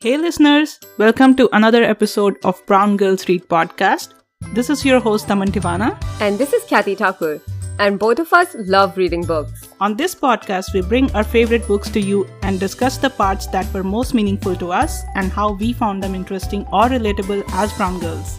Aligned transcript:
Hey, 0.00 0.18
listeners, 0.18 0.78
welcome 0.98 1.34
to 1.36 1.48
another 1.56 1.82
episode 1.82 2.36
of 2.44 2.60
Brown 2.66 2.98
Girls 2.98 3.26
Read 3.28 3.48
Podcast. 3.48 4.12
This 4.52 4.68
is 4.68 4.84
your 4.84 5.00
host, 5.00 5.26
Taman 5.26 5.50
Tivana. 5.50 5.96
And 6.20 6.36
this 6.36 6.52
is 6.52 6.62
Kathy 6.64 6.94
Thakur. 6.94 7.40
And 7.78 7.98
both 7.98 8.18
of 8.18 8.30
us 8.30 8.54
love 8.58 8.98
reading 8.98 9.22
books. 9.22 9.70
On 9.80 9.96
this 9.96 10.14
podcast, 10.14 10.74
we 10.74 10.82
bring 10.82 11.10
our 11.12 11.24
favorite 11.24 11.66
books 11.66 11.88
to 11.92 11.98
you 11.98 12.28
and 12.42 12.60
discuss 12.60 12.98
the 12.98 13.08
parts 13.08 13.46
that 13.46 13.72
were 13.72 13.82
most 13.82 14.12
meaningful 14.12 14.54
to 14.56 14.70
us 14.70 15.00
and 15.14 15.32
how 15.32 15.52
we 15.52 15.72
found 15.72 16.02
them 16.02 16.14
interesting 16.14 16.66
or 16.70 16.90
relatable 16.90 17.42
as 17.54 17.72
brown 17.78 17.98
girls. 17.98 18.38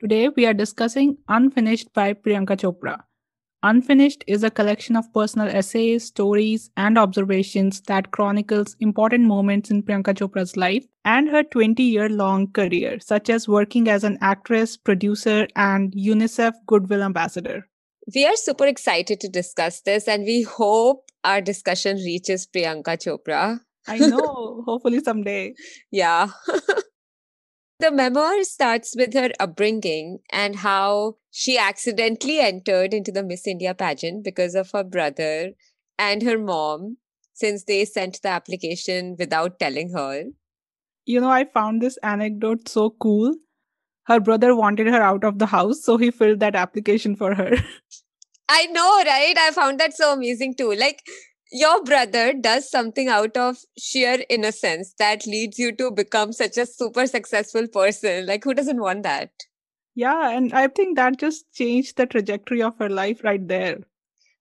Today, 0.00 0.28
we 0.28 0.46
are 0.46 0.54
discussing 0.54 1.18
Unfinished 1.26 1.92
by 1.92 2.12
Priyanka 2.12 2.56
Chopra. 2.56 3.07
Unfinished 3.64 4.22
is 4.28 4.44
a 4.44 4.52
collection 4.52 4.94
of 4.94 5.12
personal 5.12 5.48
essays, 5.48 6.04
stories, 6.04 6.70
and 6.76 6.96
observations 6.96 7.80
that 7.82 8.12
chronicles 8.12 8.76
important 8.78 9.24
moments 9.24 9.68
in 9.68 9.82
Priyanka 9.82 10.14
Chopra's 10.14 10.56
life 10.56 10.86
and 11.04 11.28
her 11.28 11.42
20 11.42 11.82
year 11.82 12.08
long 12.08 12.52
career, 12.52 13.00
such 13.00 13.28
as 13.28 13.48
working 13.48 13.88
as 13.88 14.04
an 14.04 14.16
actress, 14.20 14.76
producer, 14.76 15.48
and 15.56 15.92
UNICEF 15.92 16.52
Goodwill 16.66 17.02
Ambassador. 17.02 17.68
We 18.14 18.26
are 18.26 18.36
super 18.36 18.66
excited 18.66 19.18
to 19.20 19.28
discuss 19.28 19.80
this, 19.80 20.06
and 20.06 20.22
we 20.22 20.42
hope 20.42 21.10
our 21.24 21.40
discussion 21.40 21.96
reaches 21.96 22.46
Priyanka 22.46 22.96
Chopra. 22.96 23.58
I 23.88 23.98
know, 23.98 24.62
hopefully 24.66 25.00
someday. 25.00 25.54
Yeah. 25.90 26.28
The 27.80 27.92
memoir 27.92 28.42
starts 28.42 28.96
with 28.96 29.14
her 29.14 29.30
upbringing 29.38 30.18
and 30.32 30.56
how 30.56 31.16
she 31.30 31.56
accidentally 31.56 32.40
entered 32.40 32.92
into 32.92 33.12
the 33.12 33.22
Miss 33.22 33.46
India 33.46 33.72
pageant 33.72 34.24
because 34.24 34.56
of 34.56 34.72
her 34.72 34.82
brother 34.82 35.52
and 35.96 36.22
her 36.24 36.38
mom, 36.38 36.96
since 37.34 37.62
they 37.64 37.84
sent 37.84 38.20
the 38.20 38.30
application 38.30 39.14
without 39.16 39.60
telling 39.60 39.92
her. 39.92 40.24
You 41.06 41.20
know, 41.20 41.30
I 41.30 41.44
found 41.44 41.80
this 41.80 41.96
anecdote 41.98 42.68
so 42.68 42.90
cool. 42.90 43.36
Her 44.06 44.18
brother 44.18 44.56
wanted 44.56 44.88
her 44.88 45.00
out 45.00 45.22
of 45.22 45.38
the 45.38 45.46
house, 45.46 45.84
so 45.84 45.98
he 45.98 46.10
filled 46.10 46.40
that 46.40 46.56
application 46.56 47.14
for 47.14 47.34
her. 47.36 47.52
I 48.48 48.66
know, 48.66 49.02
right? 49.04 49.36
I 49.38 49.52
found 49.52 49.78
that 49.78 49.94
so 49.94 50.14
amazing 50.14 50.54
too. 50.56 50.72
Like, 50.72 51.02
your 51.50 51.82
brother 51.82 52.32
does 52.32 52.70
something 52.70 53.08
out 53.08 53.36
of 53.36 53.58
sheer 53.78 54.24
innocence 54.28 54.94
that 54.98 55.26
leads 55.26 55.58
you 55.58 55.72
to 55.76 55.90
become 55.90 56.32
such 56.32 56.56
a 56.58 56.66
super 56.66 57.06
successful 57.06 57.66
person. 57.68 58.26
Like, 58.26 58.44
who 58.44 58.54
doesn't 58.54 58.80
want 58.80 59.02
that? 59.04 59.30
Yeah, 59.94 60.30
and 60.30 60.52
I 60.52 60.68
think 60.68 60.96
that 60.96 61.18
just 61.18 61.52
changed 61.52 61.96
the 61.96 62.06
trajectory 62.06 62.62
of 62.62 62.78
her 62.78 62.88
life 62.88 63.24
right 63.24 63.46
there. 63.46 63.78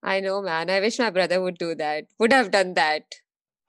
I 0.03 0.19
know, 0.19 0.41
man. 0.41 0.69
I 0.69 0.79
wish 0.79 0.99
my 0.99 1.09
brother 1.09 1.41
would 1.41 1.57
do 1.57 1.73
that, 1.75 2.05
would 2.19 2.31
have 2.31 2.51
done 2.51 2.75
that. 2.75 3.03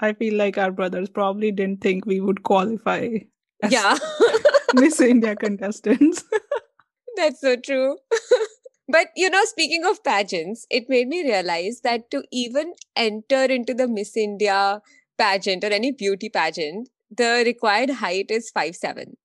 I 0.00 0.12
feel 0.12 0.34
like 0.34 0.58
our 0.58 0.70
brothers 0.70 1.08
probably 1.08 1.50
didn't 1.50 1.80
think 1.80 2.06
we 2.06 2.20
would 2.20 2.42
qualify. 2.42 3.08
yeah. 3.68 3.96
Miss 4.74 5.00
India 5.00 5.34
contestants. 5.34 6.24
That's 7.16 7.40
so 7.40 7.56
true. 7.56 7.96
But 8.88 9.08
you 9.16 9.28
know, 9.30 9.44
speaking 9.44 9.84
of 9.84 10.02
pageants, 10.02 10.66
it 10.70 10.88
made 10.88 11.08
me 11.08 11.22
realize 11.22 11.80
that 11.82 12.10
to 12.10 12.24
even 12.32 12.74
enter 12.96 13.44
into 13.44 13.74
the 13.74 13.86
Miss 13.88 14.16
India 14.16 14.80
pageant 15.18 15.64
or 15.64 15.68
any 15.68 15.92
beauty 15.92 16.28
pageant, 16.28 16.88
the 17.10 17.42
required 17.44 17.90
height 17.90 18.30
is 18.30 18.50
five 18.50 18.76
seven. 18.76 19.16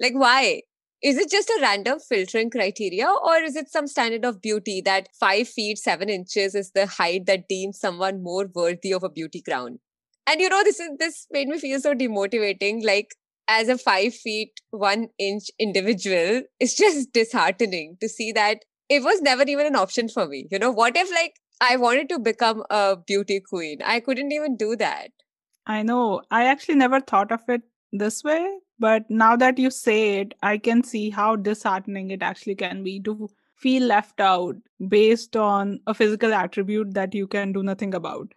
Like, 0.00 0.14
why? 0.14 0.62
Is 1.02 1.18
it 1.18 1.30
just 1.30 1.50
a 1.50 1.58
random 1.62 1.98
filtering 2.00 2.50
criteria, 2.50 3.08
or 3.08 3.38
is 3.38 3.56
it 3.56 3.70
some 3.70 3.86
standard 3.86 4.24
of 4.24 4.42
beauty 4.42 4.82
that 4.82 5.08
five 5.18 5.48
feet 5.48 5.78
seven 5.78 6.10
inches 6.10 6.54
is 6.54 6.72
the 6.72 6.86
height 6.86 7.26
that 7.26 7.48
deems 7.48 7.78
someone 7.80 8.22
more 8.22 8.48
worthy 8.54 8.92
of 8.92 9.02
a 9.04 9.10
beauty 9.10 9.42
crown? 9.42 9.80
And 10.26 10.40
you 10.40 10.48
know, 10.48 10.62
this 10.64 10.80
is 10.80 10.90
this 10.98 11.26
made 11.30 11.48
me 11.48 11.58
feel 11.58 11.80
so 11.80 11.94
demotivating. 11.94 12.84
Like, 12.84 13.14
as 13.48 13.68
a 13.68 13.78
five 13.78 14.14
feet 14.14 14.60
one 14.70 15.08
inch 15.18 15.50
individual, 15.58 16.42
it's 16.60 16.74
just 16.76 17.12
disheartening 17.12 17.96
to 18.00 18.08
see 18.08 18.32
that 18.32 18.64
it 18.90 19.04
was 19.04 19.22
never 19.22 19.44
even 19.44 19.66
an 19.66 19.76
option 19.76 20.08
for 20.08 20.26
me. 20.26 20.46
You 20.50 20.58
know, 20.58 20.70
what 20.70 20.96
if 20.96 21.10
like 21.10 21.36
I 21.60 21.76
wanted 21.76 22.08
to 22.10 22.18
become 22.18 22.64
a 22.68 22.96
beauty 22.96 23.40
queen? 23.40 23.78
I 23.84 24.00
couldn't 24.00 24.32
even 24.32 24.56
do 24.56 24.76
that. 24.76 25.10
I 25.66 25.82
know. 25.82 26.22
I 26.30 26.46
actually 26.46 26.74
never 26.74 27.00
thought 27.00 27.30
of 27.30 27.40
it 27.48 27.62
this 27.92 28.24
way, 28.24 28.58
but 28.78 29.08
now 29.08 29.36
that 29.36 29.58
you 29.58 29.70
say 29.70 30.18
it, 30.18 30.34
I 30.42 30.58
can 30.58 30.82
see 30.82 31.10
how 31.10 31.36
disheartening 31.36 32.10
it 32.10 32.22
actually 32.22 32.56
can 32.56 32.82
be 32.82 33.00
to 33.02 33.28
feel 33.56 33.84
left 33.84 34.20
out 34.20 34.56
based 34.88 35.36
on 35.36 35.80
a 35.86 35.94
physical 35.94 36.34
attribute 36.34 36.94
that 36.94 37.14
you 37.14 37.28
can 37.28 37.52
do 37.52 37.62
nothing 37.62 37.94
about. 37.94 38.32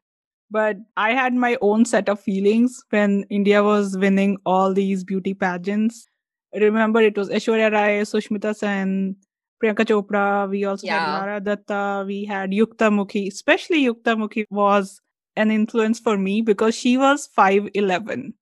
But 0.52 0.78
I 0.98 1.14
had 1.14 1.34
my 1.34 1.58
own 1.62 1.86
set 1.86 2.10
of 2.10 2.20
feelings 2.20 2.84
when 2.92 3.24
India 3.30 3.64
was 3.64 3.98
winning 3.98 4.38
all 4.46 4.74
these 4.74 5.04
beauty 5.04 5.34
pageants. 5.34 6.06
Remember, 6.54 7.02
it 7.02 7.18
was 7.18 7.30
Aishwarya 7.30 7.72
Rai, 7.72 8.02
Sushmita 8.02 8.56
Sen, 8.56 9.16
Priyanka 9.64 9.86
Chopra, 9.86 10.50
we 10.50 10.66
also 10.66 10.86
yeah. 10.86 11.06
had 11.06 11.20
Lara 11.20 11.42
Dutta, 11.42 12.06
we 12.06 12.26
had 12.26 12.52
Yukta 12.52 12.92
Mukhi. 12.92 13.28
Especially 13.28 13.86
Yukta 13.86 14.18
Mukhi 14.18 14.46
was 14.50 15.00
an 15.36 15.52
influence 15.52 16.00
for 16.00 16.18
me 16.18 16.42
because 16.42 16.76
she 16.76 16.98
was 16.98 17.30
5'11. 17.38 18.34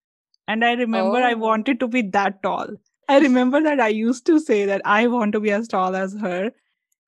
And 0.48 0.66
I 0.66 0.74
remember 0.74 1.18
oh. 1.18 1.24
I 1.24 1.36
wanted 1.36 1.80
to 1.80 1.88
be 1.88 2.02
that 2.02 2.42
tall. 2.42 2.68
I 3.08 3.20
remember 3.20 3.62
that 3.62 3.80
I 3.80 3.90
used 3.90 4.26
to 4.26 4.40
say 4.40 4.66
that 4.66 4.82
I 4.84 5.08
want 5.08 5.34
to 5.34 5.40
be 5.40 5.52
as 5.52 5.68
tall 5.68 5.96
as 5.96 6.16
her. 6.20 6.52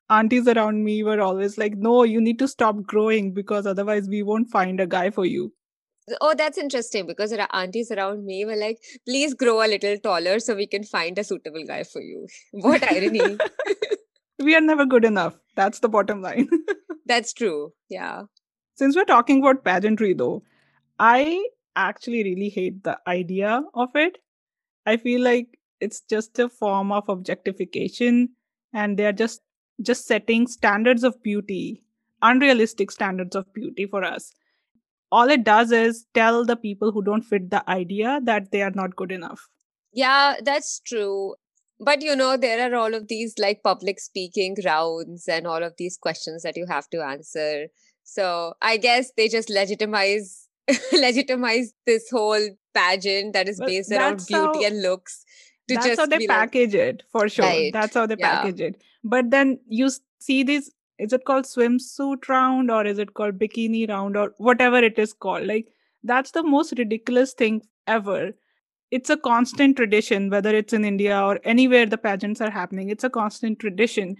Aunties 0.09 0.47
around 0.47 0.83
me 0.83 1.01
were 1.03 1.19
always 1.19 1.57
like, 1.57 1.75
no, 1.75 2.03
you 2.03 2.21
need 2.21 2.37
to 2.39 2.47
stop 2.47 2.83
growing 2.83 3.33
because 3.33 3.65
otherwise 3.65 4.07
we 4.07 4.21
won't 4.21 4.49
find 4.49 4.79
a 4.79 4.85
guy 4.85 5.09
for 5.09 5.25
you. 5.25 5.53
Oh, 6.19 6.33
that's 6.37 6.57
interesting 6.57 7.07
because 7.07 7.31
there 7.31 7.41
are 7.41 7.63
aunties 7.63 7.89
around 7.89 8.25
me 8.25 8.43
were 8.45 8.57
like, 8.57 8.79
please 9.07 9.33
grow 9.33 9.65
a 9.65 9.67
little 9.67 9.97
taller 9.97 10.39
so 10.39 10.55
we 10.55 10.67
can 10.67 10.83
find 10.83 11.17
a 11.17 11.23
suitable 11.23 11.63
guy 11.65 11.83
for 11.83 12.01
you. 12.01 12.27
What 12.51 12.83
irony. 12.91 13.37
we 14.43 14.55
are 14.55 14.61
never 14.61 14.85
good 14.85 15.05
enough. 15.05 15.35
That's 15.55 15.79
the 15.79 15.89
bottom 15.89 16.21
line. 16.21 16.49
That's 17.05 17.33
true. 17.33 17.73
Yeah. 17.89 18.23
Since 18.75 18.95
we're 18.95 19.05
talking 19.05 19.39
about 19.39 19.63
pageantry, 19.63 20.13
though, 20.13 20.43
I 20.99 21.47
actually 21.75 22.23
really 22.23 22.49
hate 22.49 22.83
the 22.83 22.97
idea 23.07 23.61
of 23.73 23.89
it. 23.95 24.17
I 24.85 24.97
feel 24.97 25.21
like 25.21 25.57
it's 25.79 26.01
just 26.09 26.39
a 26.39 26.49
form 26.49 26.91
of 26.91 27.09
objectification 27.09 28.29
and 28.73 28.97
they're 28.97 29.19
just 29.21 29.41
just 29.81 30.07
setting 30.07 30.47
standards 30.47 31.03
of 31.03 31.21
beauty 31.23 31.83
unrealistic 32.21 32.91
standards 32.91 33.35
of 33.35 33.53
beauty 33.53 33.85
for 33.85 34.03
us 34.03 34.33
all 35.11 35.29
it 35.29 35.43
does 35.43 35.71
is 35.71 36.05
tell 36.13 36.45
the 36.45 36.55
people 36.55 36.91
who 36.91 37.03
don't 37.03 37.29
fit 37.31 37.49
the 37.49 37.63
idea 37.69 38.19
that 38.23 38.51
they 38.51 38.61
are 38.61 38.75
not 38.81 38.95
good 38.95 39.11
enough 39.11 39.47
yeah 39.91 40.35
that's 40.43 40.79
true 40.79 41.35
but 41.83 42.01
you 42.01 42.15
know 42.15 42.37
there 42.37 42.71
are 42.71 42.75
all 42.75 42.93
of 42.93 43.07
these 43.07 43.37
like 43.37 43.63
public 43.63 43.99
speaking 43.99 44.55
rounds 44.65 45.27
and 45.27 45.47
all 45.47 45.63
of 45.63 45.73
these 45.77 45.97
questions 45.97 46.43
that 46.43 46.57
you 46.57 46.65
have 46.65 46.89
to 46.89 47.01
answer. 47.01 47.67
So 48.05 48.53
i 48.61 48.75
guess 48.77 49.11
they 49.15 49.29
just 49.29 49.49
legitimize 49.49 50.49
legitimize 50.93 51.73
this 51.85 52.09
whole 52.09 52.49
pageant 52.73 53.33
that 53.33 53.47
is 53.47 53.59
well, 53.59 53.69
based 53.69 53.91
around 53.91 54.17
beauty 54.27 54.63
how, 54.63 54.65
and 54.65 54.81
looks 54.81 55.25
that's 55.67 55.99
how 55.99 56.05
they 56.05 56.27
package 56.27 56.73
like, 56.73 56.83
it 56.83 57.03
for 57.11 57.29
sure. 57.29 57.45
Right. 57.45 57.73
that's 57.73 57.93
how 57.93 58.05
they 58.05 58.15
yeah. 58.19 58.41
package 58.41 58.61
it. 58.61 58.81
But 59.03 59.31
then 59.31 59.59
you 59.67 59.89
see 60.19 60.43
this 60.43 60.71
is 60.99 61.13
it 61.13 61.25
called 61.25 61.45
swimsuit 61.45 62.27
round 62.29 62.69
or 62.69 62.85
is 62.85 62.99
it 62.99 63.13
called 63.13 63.39
bikini 63.39 63.89
round 63.89 64.15
or 64.15 64.33
whatever 64.37 64.77
it 64.77 64.99
is 64.99 65.13
called? 65.13 65.45
Like 65.45 65.67
that's 66.03 66.31
the 66.31 66.43
most 66.43 66.73
ridiculous 66.77 67.33
thing 67.33 67.61
ever 67.87 68.31
it's 68.97 69.09
a 69.09 69.17
constant 69.25 69.75
tradition 69.77 70.29
whether 70.33 70.51
it's 70.55 70.75
in 70.77 70.85
india 70.89 71.19
or 71.29 71.39
anywhere 71.53 71.85
the 71.93 72.01
pageants 72.01 72.41
are 72.47 72.51
happening 72.51 72.89
it's 72.89 73.03
a 73.03 73.09
constant 73.09 73.59
tradition. 73.59 74.15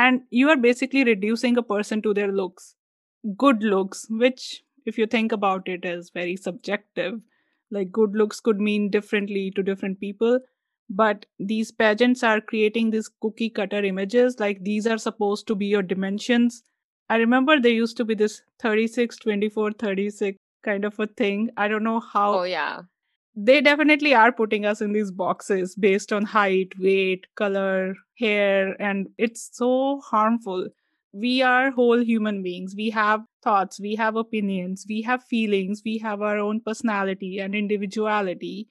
And 0.00 0.20
you 0.30 0.48
are 0.48 0.56
basically 0.56 1.02
reducing 1.02 1.56
a 1.56 1.62
person 1.62 2.02
to 2.02 2.14
their 2.14 2.30
looks 2.40 2.74
good 3.36 3.62
looks 3.62 4.06
which 4.24 4.62
if 4.86 4.98
you 4.98 5.06
think 5.06 5.32
about 5.32 5.68
it 5.68 5.84
is 5.84 6.10
very 6.10 6.36
subjective. 6.36 7.20
Like 7.70 7.90
good 7.92 8.14
looks 8.14 8.40
could 8.40 8.60
mean 8.60 8.90
differently 8.90 9.50
to 9.56 9.62
different 9.62 9.98
people 10.00 10.38
but 10.88 11.26
these 11.38 11.72
pageants 11.72 12.22
are 12.22 12.40
creating 12.40 12.90
these 12.90 13.10
cookie 13.22 13.50
cutter 13.50 13.82
images 13.84 14.38
like 14.38 14.62
these 14.68 14.86
are 14.86 14.98
supposed 14.98 15.46
to 15.48 15.54
be 15.54 15.66
your 15.66 15.82
dimensions. 15.82 16.62
I 17.08 17.16
remember 17.16 17.58
there 17.58 17.80
used 17.80 17.96
to 17.96 18.04
be 18.04 18.14
this 18.14 18.42
36 18.60 19.16
24 19.16 19.72
36 19.72 20.38
kind 20.64 20.84
of 20.84 21.00
a 21.00 21.06
thing. 21.06 21.50
I 21.56 21.68
don't 21.68 21.90
know 21.90 22.00
how 22.00 22.40
oh 22.40 22.44
yeah 22.44 22.82
they 23.40 23.60
definitely 23.60 24.14
are 24.14 24.32
putting 24.32 24.66
us 24.66 24.80
in 24.80 24.92
these 24.92 25.12
boxes 25.12 25.76
based 25.76 26.12
on 26.12 26.24
height, 26.24 26.72
weight, 26.76 27.24
color, 27.36 27.94
hair, 28.18 28.74
and 28.82 29.06
it's 29.16 29.48
so 29.52 30.00
harmful. 30.00 30.66
We 31.12 31.40
are 31.40 31.70
whole 31.70 32.02
human 32.02 32.42
beings. 32.42 32.74
We 32.76 32.90
have 32.90 33.20
thoughts, 33.44 33.78
we 33.78 33.94
have 33.94 34.16
opinions, 34.16 34.84
we 34.88 35.02
have 35.02 35.22
feelings, 35.22 35.82
we 35.84 35.98
have 35.98 36.20
our 36.20 36.38
own 36.38 36.60
personality 36.66 37.38
and 37.38 37.54
individuality, 37.54 38.66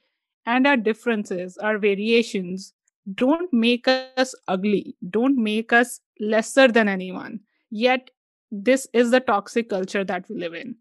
and 0.46 0.68
our 0.68 0.76
differences, 0.76 1.58
our 1.60 1.78
variations. 1.78 2.74
Don't 3.14 3.52
make 3.54 3.88
us 3.88 4.36
ugly, 4.50 4.98
don't 5.10 5.42
make 5.42 5.72
us 5.72 6.02
lesser 6.20 6.68
than 6.68 6.90
anyone. 6.90 7.40
Yet, 7.70 8.10
this 8.52 8.86
is 8.92 9.12
the 9.12 9.22
toxic 9.22 9.70
culture 9.70 10.04
that 10.04 10.28
we 10.28 10.36
live 10.36 10.54
in, 10.54 10.76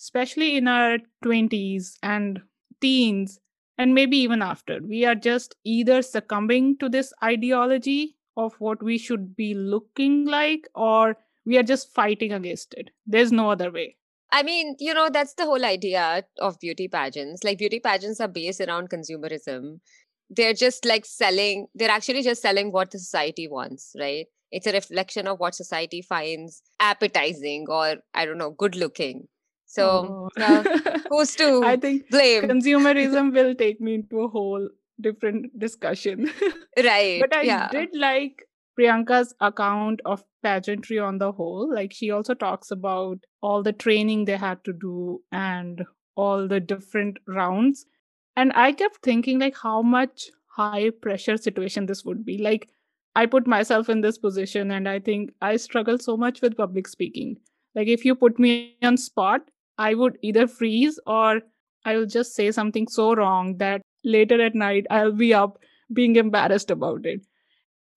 especially 0.00 0.56
in 0.56 0.66
our 0.66 0.98
20s 1.24 1.92
and 2.02 2.40
teens, 2.80 3.38
and 3.78 3.94
maybe 3.94 4.18
even 4.18 4.42
after, 4.42 4.80
we 4.86 5.04
are 5.04 5.14
just 5.14 5.54
either 5.64 6.02
succumbing 6.02 6.76
to 6.78 6.88
this 6.88 7.12
ideology 7.22 8.16
of 8.36 8.54
what 8.58 8.82
we 8.82 8.98
should 8.98 9.34
be 9.34 9.54
looking 9.54 10.26
like 10.26 10.68
or 10.74 11.16
we 11.44 11.56
are 11.58 11.62
just 11.62 11.92
fighting 11.92 12.32
against 12.32 12.74
it. 12.74 12.90
There's 13.06 13.32
no 13.32 13.50
other 13.50 13.70
way. 13.70 13.96
I 14.32 14.42
mean, 14.42 14.76
you 14.78 14.94
know, 14.94 15.08
that's 15.10 15.34
the 15.34 15.44
whole 15.44 15.64
idea 15.64 16.24
of 16.38 16.60
beauty 16.60 16.88
pageants. 16.88 17.42
Like, 17.42 17.58
beauty 17.58 17.80
pageants 17.80 18.20
are 18.20 18.28
based 18.28 18.60
around 18.60 18.90
consumerism. 18.90 19.80
They're 20.28 20.54
just 20.54 20.84
like 20.84 21.04
selling, 21.04 21.66
they're 21.74 21.90
actually 21.90 22.22
just 22.22 22.42
selling 22.42 22.70
what 22.70 22.92
the 22.92 22.98
society 22.98 23.48
wants, 23.48 23.96
right? 23.98 24.26
It's 24.52 24.66
a 24.66 24.72
reflection 24.72 25.26
of 25.26 25.40
what 25.40 25.54
society 25.54 26.02
finds 26.02 26.62
appetizing 26.78 27.66
or, 27.68 27.96
I 28.14 28.26
don't 28.26 28.38
know, 28.38 28.50
good 28.50 28.76
looking. 28.76 29.26
So, 29.70 30.28
oh. 30.36 30.42
uh, 30.42 30.98
who's 31.10 31.36
to 31.36 31.62
I 31.64 31.76
think 31.76 32.10
blame? 32.10 32.42
Consumerism 32.42 33.32
will 33.32 33.54
take 33.54 33.80
me 33.80 33.94
into 33.94 34.22
a 34.22 34.28
whole 34.28 34.68
different 35.00 35.56
discussion. 35.60 36.28
right. 36.76 37.20
but 37.20 37.32
I 37.32 37.42
yeah. 37.42 37.68
did 37.70 37.90
like 37.94 38.42
Priyanka's 38.76 39.32
account 39.40 40.00
of 40.04 40.24
pageantry 40.42 40.98
on 40.98 41.18
the 41.18 41.30
whole. 41.30 41.72
Like 41.72 41.92
she 41.92 42.10
also 42.10 42.34
talks 42.34 42.72
about 42.72 43.18
all 43.42 43.62
the 43.62 43.72
training 43.72 44.24
they 44.24 44.36
had 44.36 44.64
to 44.64 44.72
do 44.72 45.22
and 45.30 45.84
all 46.16 46.48
the 46.48 46.58
different 46.58 47.18
rounds. 47.28 47.86
And 48.34 48.52
I 48.56 48.72
kept 48.72 49.04
thinking 49.04 49.38
like 49.38 49.56
how 49.56 49.82
much 49.82 50.30
high 50.48 50.90
pressure 50.90 51.36
situation 51.36 51.86
this 51.86 52.04
would 52.04 52.24
be. 52.24 52.38
Like 52.38 52.68
I 53.14 53.26
put 53.26 53.46
myself 53.46 53.88
in 53.88 54.00
this 54.00 54.18
position 54.18 54.72
and 54.72 54.88
I 54.88 54.98
think 54.98 55.30
I 55.40 55.58
struggle 55.58 55.98
so 55.98 56.16
much 56.16 56.42
with 56.42 56.56
public 56.56 56.88
speaking. 56.88 57.36
Like 57.76 57.86
if 57.86 58.04
you 58.04 58.16
put 58.16 58.40
me 58.40 58.76
on 58.82 58.96
spot, 58.96 59.42
I 59.80 59.94
would 59.94 60.18
either 60.22 60.46
freeze 60.46 61.00
or 61.06 61.40
I 61.86 61.96
will 61.96 62.06
just 62.06 62.34
say 62.34 62.50
something 62.52 62.86
so 62.86 63.14
wrong 63.14 63.56
that 63.56 63.80
later 64.04 64.40
at 64.40 64.54
night 64.54 64.86
I'll 64.90 65.12
be 65.12 65.32
up 65.32 65.58
being 65.92 66.16
embarrassed 66.16 66.70
about 66.70 67.06
it. 67.06 67.22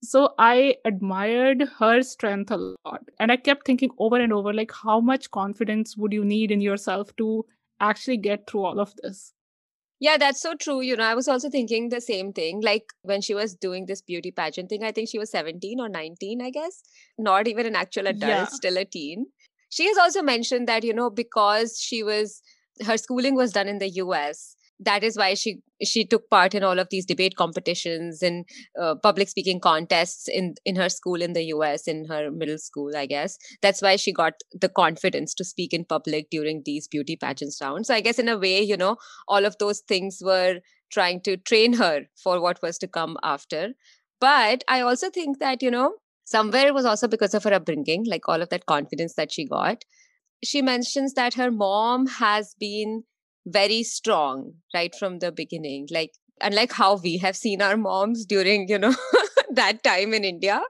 So 0.01 0.33
I 0.37 0.75
admired 0.85 1.63
her 1.79 2.01
strength 2.01 2.51
a 2.51 2.57
lot. 2.57 3.01
And 3.19 3.31
I 3.31 3.37
kept 3.37 3.65
thinking 3.65 3.91
over 3.97 4.19
and 4.19 4.33
over, 4.33 4.53
like, 4.53 4.71
how 4.83 4.99
much 4.99 5.31
confidence 5.31 5.95
would 5.97 6.11
you 6.11 6.25
need 6.25 6.51
in 6.51 6.61
yourself 6.61 7.15
to 7.17 7.45
actually 7.79 8.17
get 8.17 8.47
through 8.47 8.65
all 8.65 8.79
of 8.79 8.93
this? 9.01 9.33
Yeah, 9.99 10.17
that's 10.17 10.41
so 10.41 10.55
true. 10.55 10.81
You 10.81 10.97
know, 10.97 11.05
I 11.05 11.15
was 11.15 11.29
also 11.29 11.49
thinking 11.49 11.87
the 11.87 12.01
same 12.01 12.33
thing. 12.33 12.61
Like 12.61 12.91
when 13.03 13.21
she 13.21 13.33
was 13.33 13.55
doing 13.55 13.85
this 13.85 14.01
beauty 14.01 14.31
pageant 14.31 14.67
thing, 14.69 14.83
I 14.83 14.91
think 14.91 15.07
she 15.07 15.19
was 15.19 15.31
17 15.31 15.79
or 15.79 15.87
19, 15.87 16.41
I 16.41 16.49
guess. 16.49 16.83
Not 17.17 17.47
even 17.47 17.65
an 17.65 17.77
actual 17.77 18.07
adult, 18.07 18.29
yeah. 18.29 18.45
still 18.47 18.77
a 18.77 18.83
teen. 18.83 19.27
She 19.73 19.87
has 19.87 19.97
also 19.97 20.21
mentioned 20.21 20.67
that, 20.67 20.83
you 20.83 20.93
know, 20.93 21.09
because 21.09 21.79
she 21.79 22.03
was, 22.03 22.41
her 22.85 22.97
schooling 22.97 23.35
was 23.35 23.51
done 23.51 23.67
in 23.67 23.79
the 23.79 23.89
US, 23.89 24.55
that 24.79 25.03
is 25.03 25.17
why 25.17 25.33
she 25.35 25.61
she 25.83 26.03
took 26.03 26.29
part 26.29 26.55
in 26.55 26.63
all 26.63 26.79
of 26.79 26.87
these 26.89 27.05
debate 27.05 27.35
competitions 27.35 28.21
and 28.23 28.45
uh, 28.81 28.95
public 28.95 29.29
speaking 29.29 29.59
contests 29.59 30.27
in 30.27 30.55
in 30.65 30.75
her 30.75 30.89
school 30.89 31.21
in 31.21 31.33
the 31.33 31.43
US 31.45 31.87
in 31.87 32.05
her 32.05 32.31
middle 32.31 32.57
school 32.57 32.95
I 32.97 33.05
guess. 33.05 33.37
That's 33.61 33.81
why 33.81 33.95
she 33.95 34.11
got 34.11 34.33
the 34.51 34.69
confidence 34.69 35.33
to 35.35 35.43
speak 35.45 35.73
in 35.73 35.85
public 35.85 36.29
during 36.31 36.63
these 36.65 36.87
beauty 36.87 37.15
pageants 37.15 37.59
rounds. 37.61 37.87
So 37.87 37.93
I 37.93 38.01
guess 38.01 38.19
in 38.19 38.27
a 38.29 38.37
way 38.37 38.61
you 38.61 38.75
know 38.77 38.97
all 39.27 39.45
of 39.45 39.57
those 39.59 39.81
things 39.81 40.19
were 40.21 40.59
trying 40.91 41.21
to 41.21 41.37
train 41.37 41.73
her 41.73 42.05
for 42.21 42.41
what 42.41 42.61
was 42.61 42.77
to 42.79 42.87
come 42.87 43.17
after. 43.23 43.73
But 44.19 44.63
I 44.67 44.81
also 44.81 45.09
think 45.09 45.39
that 45.39 45.61
you 45.61 45.69
know 45.71 45.95
somewhere 46.23 46.67
it 46.67 46.73
was 46.73 46.85
also 46.85 47.07
because 47.07 47.33
of 47.33 47.43
her 47.43 47.53
upbringing 47.53 48.05
like 48.05 48.27
all 48.27 48.41
of 48.41 48.49
that 48.49 48.65
confidence 48.65 49.15
that 49.15 49.31
she 49.31 49.45
got. 49.45 49.83
She 50.43 50.61
mentions 50.61 51.13
that 51.13 51.35
her 51.35 51.51
mom 51.51 52.07
has 52.07 52.55
been 52.59 53.03
very 53.45 53.83
strong 53.83 54.53
right 54.73 54.95
from 54.95 55.19
the 55.19 55.31
beginning 55.31 55.87
like 55.91 56.11
unlike 56.41 56.71
how 56.71 56.95
we 56.95 57.17
have 57.17 57.35
seen 57.35 57.61
our 57.61 57.75
moms 57.75 58.25
during 58.25 58.69
you 58.69 58.79
know 58.79 58.95
that 59.51 59.83
time 59.83 60.13
in 60.13 60.23
india. 60.23 60.61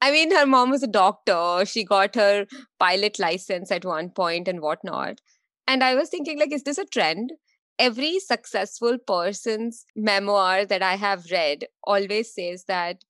I 0.00 0.12
mean 0.12 0.30
her 0.34 0.46
mom 0.46 0.70
was 0.70 0.82
a 0.84 0.86
doctor. 0.86 1.64
She 1.66 1.84
got 1.84 2.14
her 2.14 2.46
pilot 2.78 3.18
license 3.18 3.72
at 3.72 3.84
one 3.84 4.10
point 4.10 4.46
and 4.48 4.60
whatnot. 4.60 5.20
And 5.66 5.84
i 5.84 5.94
was 5.94 6.08
thinking 6.08 6.38
like 6.38 6.52
is 6.52 6.62
this 6.62 6.78
a 6.78 6.84
trend? 6.84 7.32
Every 7.78 8.18
successful 8.18 8.98
person's 8.98 9.84
memoir 9.94 10.64
that 10.64 10.82
i 10.82 10.94
have 10.96 11.30
read 11.30 11.66
always 11.84 12.34
says 12.34 12.64
that 12.68 13.04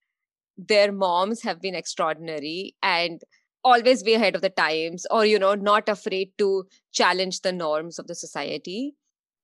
their 0.59 0.91
moms 0.93 1.43
have 1.43 1.61
been 1.61 1.75
extraordinary 1.75 2.75
and 2.83 3.23
always 3.65 4.05
way 4.05 4.15
ahead 4.15 4.35
of 4.35 4.43
the 4.43 4.51
times 4.51 5.07
or 5.11 5.25
you 5.25 5.39
know 5.39 5.55
not 5.55 5.89
afraid 5.89 6.31
to 6.39 6.67
challenge 6.93 7.41
the 7.43 7.53
norms 7.53 7.99
of 7.99 8.07
the 8.07 8.15
society. 8.15 8.95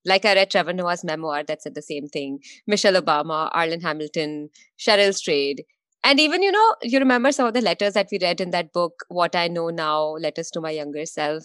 Like 0.04 0.24
i 0.24 0.34
read 0.34 0.50
trevor 0.50 0.72
noah's 0.72 1.04
memoir 1.04 1.44
that 1.44 1.62
said 1.62 1.74
the 1.74 1.82
same 1.82 2.08
thing. 2.08 2.40
Michelle 2.66 3.00
obama 3.00 3.52
arlan 3.52 3.82
hamilton 3.82 4.50
cheryl 4.78 5.14
strayed. 5.14 5.64
And 6.02 6.20
even 6.20 6.42
you 6.42 6.52
know 6.52 6.76
you 6.82 6.98
remember 6.98 7.32
some 7.32 7.46
of 7.46 7.54
the 7.54 7.60
letters 7.60 7.94
that 7.94 8.08
we 8.12 8.18
read 8.20 8.40
in 8.40 8.50
that 8.50 8.72
book 8.72 9.04
what 9.08 9.36
i 9.36 9.48
know 9.48 9.68
now 9.70 10.16
letters 10.26 10.50
to 10.50 10.60
my 10.60 10.70
younger 10.70 11.06
self 11.06 11.44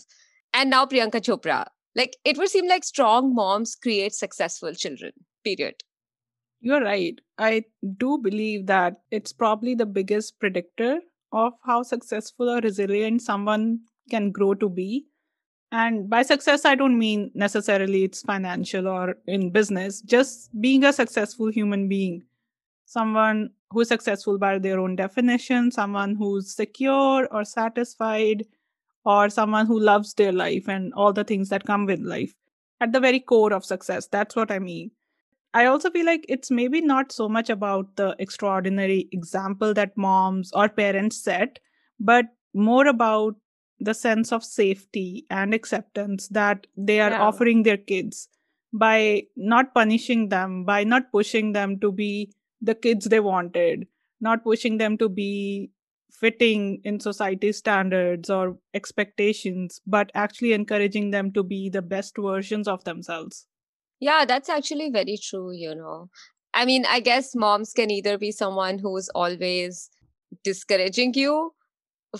and 0.53 0.69
now 0.69 0.85
priyanka 0.85 1.21
chopra. 1.29 1.65
Like 1.95 2.17
it 2.25 2.37
would 2.37 2.49
seem 2.49 2.67
like 2.67 2.83
strong 2.83 3.33
moms 3.35 3.75
create 3.75 4.13
successful 4.13 4.73
children 4.73 5.11
period 5.43 5.75
you're 6.61 6.83
right 6.83 7.21
i 7.37 7.63
do 7.97 8.17
believe 8.17 8.65
that 8.65 9.01
it's 9.11 9.31
probably 9.33 9.75
the 9.75 9.85
biggest 9.85 10.39
predictor 10.39 10.99
of 11.31 11.53
how 11.63 11.83
successful 11.83 12.49
or 12.49 12.59
resilient 12.59 13.21
someone 13.21 13.79
can 14.09 14.31
grow 14.31 14.53
to 14.55 14.69
be. 14.69 15.05
And 15.71 16.09
by 16.09 16.23
success, 16.23 16.65
I 16.65 16.75
don't 16.75 16.97
mean 16.97 17.31
necessarily 17.35 18.03
it's 18.03 18.23
financial 18.23 18.87
or 18.87 19.17
in 19.27 19.51
business, 19.51 20.01
just 20.01 20.49
being 20.59 20.83
a 20.83 20.93
successful 20.93 21.51
human 21.51 21.87
being. 21.87 22.23
Someone 22.85 23.51
who's 23.69 23.87
successful 23.87 24.39
by 24.39 24.57
their 24.57 24.79
own 24.79 24.95
definition, 24.95 25.71
someone 25.71 26.15
who's 26.15 26.55
secure 26.55 27.27
or 27.31 27.45
satisfied, 27.45 28.45
or 29.05 29.29
someone 29.29 29.67
who 29.67 29.79
loves 29.79 30.15
their 30.15 30.31
life 30.31 30.67
and 30.67 30.91
all 30.95 31.13
the 31.13 31.23
things 31.23 31.49
that 31.49 31.65
come 31.65 31.85
with 31.85 31.99
life. 31.99 32.33
At 32.81 32.91
the 32.91 32.99
very 32.99 33.19
core 33.19 33.53
of 33.53 33.63
success, 33.63 34.07
that's 34.07 34.35
what 34.35 34.51
I 34.51 34.57
mean. 34.57 34.89
I 35.53 35.65
also 35.65 35.89
feel 35.89 36.05
like 36.05 36.25
it's 36.29 36.51
maybe 36.51 36.81
not 36.81 37.11
so 37.11 37.27
much 37.27 37.49
about 37.49 37.95
the 37.95 38.15
extraordinary 38.19 39.09
example 39.11 39.73
that 39.73 39.97
moms 39.97 40.51
or 40.53 40.69
parents 40.69 41.23
set, 41.23 41.59
but 41.99 42.25
more 42.53 42.87
about 42.87 43.35
the 43.79 43.93
sense 43.93 44.31
of 44.31 44.43
safety 44.43 45.25
and 45.29 45.53
acceptance 45.53 46.27
that 46.29 46.67
they 46.77 46.99
are 46.99 47.11
yeah. 47.11 47.21
offering 47.21 47.63
their 47.63 47.77
kids 47.77 48.27
by 48.73 49.23
not 49.35 49.73
punishing 49.73 50.29
them, 50.29 50.65
by 50.65 50.83
not 50.83 51.11
pushing 51.11 51.53
them 51.53 51.79
to 51.79 51.91
be 51.91 52.31
the 52.61 52.75
kids 52.75 53.05
they 53.05 53.19
wanted, 53.19 53.87
not 54.21 54.43
pushing 54.43 54.77
them 54.77 54.97
to 54.97 55.09
be 55.09 55.71
fitting 56.11 56.81
in 56.83 56.99
society 56.99 57.51
standards 57.51 58.29
or 58.29 58.57
expectations, 58.73 59.81
but 59.87 60.11
actually 60.13 60.53
encouraging 60.53 61.11
them 61.11 61.31
to 61.31 61.41
be 61.43 61.69
the 61.69 61.81
best 61.81 62.17
versions 62.17 62.67
of 62.67 62.83
themselves. 62.83 63.47
Yeah, 63.99 64.25
that's 64.25 64.49
actually 64.49 64.89
very 64.89 65.17
true, 65.21 65.51
you 65.51 65.75
know. 65.75 66.09
I 66.53 66.65
mean, 66.65 66.85
I 66.87 66.99
guess 66.99 67.35
moms 67.35 67.73
can 67.73 67.91
either 67.91 68.17
be 68.17 68.31
someone 68.31 68.79
who's 68.79 69.09
always 69.09 69.89
discouraging 70.43 71.13
you 71.15 71.53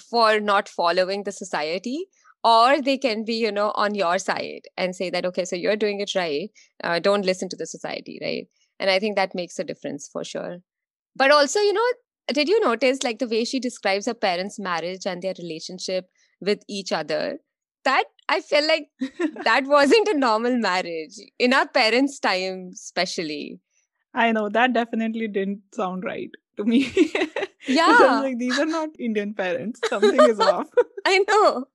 for 0.10 0.40
not 0.40 0.70
following 0.70 1.24
the 1.24 1.32
society, 1.32 2.08
or 2.44 2.82
they 2.82 2.98
can 2.98 3.26
be, 3.26 3.36
you 3.36 3.52
know, 3.52 3.72
on 3.76 3.96
your 3.96 4.20
side 4.20 4.64
and 4.78 4.96
say 4.96 5.10
that, 5.12 5.26
okay, 5.26 5.46
so 5.46 5.56
you're 5.56 5.76
doing 5.78 6.00
it 6.02 6.16
right. 6.16 6.52
Uh, 6.84 7.00
don't 7.00 7.26
listen 7.26 7.50
to 7.50 7.58
the 7.58 7.68
society, 7.68 8.20
right? 8.22 8.48
And 8.80 8.90
I 8.90 9.00
think 9.00 9.16
that 9.18 9.36
makes 9.36 9.60
a 9.60 9.64
difference 9.66 10.10
for 10.12 10.24
sure. 10.24 10.60
But 11.16 11.32
also, 11.32 11.60
you 11.60 11.74
know, 11.74 11.88
did 12.34 12.50
you 12.50 12.60
notice 12.62 13.04
like 13.04 13.20
the 13.20 13.28
way 13.28 13.46
she 13.46 13.60
describes 13.60 14.06
her 14.08 14.14
parents' 14.14 14.60
marriage 14.60 15.06
and 15.06 15.22
their 15.22 15.34
relationship 15.40 16.06
with 16.42 16.62
each 16.68 16.92
other? 16.92 17.40
That 17.86 18.06
I 18.30 18.42
feel 18.42 18.66
like 18.68 18.90
that 19.44 19.64
wasn't 19.66 20.08
a 20.08 20.18
normal 20.18 20.58
marriage 20.58 21.16
in 21.40 21.54
our 21.54 21.68
parents' 21.68 22.20
time, 22.20 22.70
especially. 22.74 23.60
I 24.14 24.32
know 24.32 24.50
that 24.50 24.74
definitely 24.74 25.28
didn't 25.28 25.62
sound 25.74 26.04
right 26.04 26.30
to 26.58 26.64
me. 26.64 26.92
Yeah. 27.68 28.22
like 28.24 28.38
these 28.40 28.58
are 28.58 28.66
not 28.66 28.90
Indian 28.98 29.34
parents. 29.34 29.82
Something 29.90 30.20
is 30.22 30.40
off. 30.40 30.70
I 31.06 31.24
know. 31.28 31.66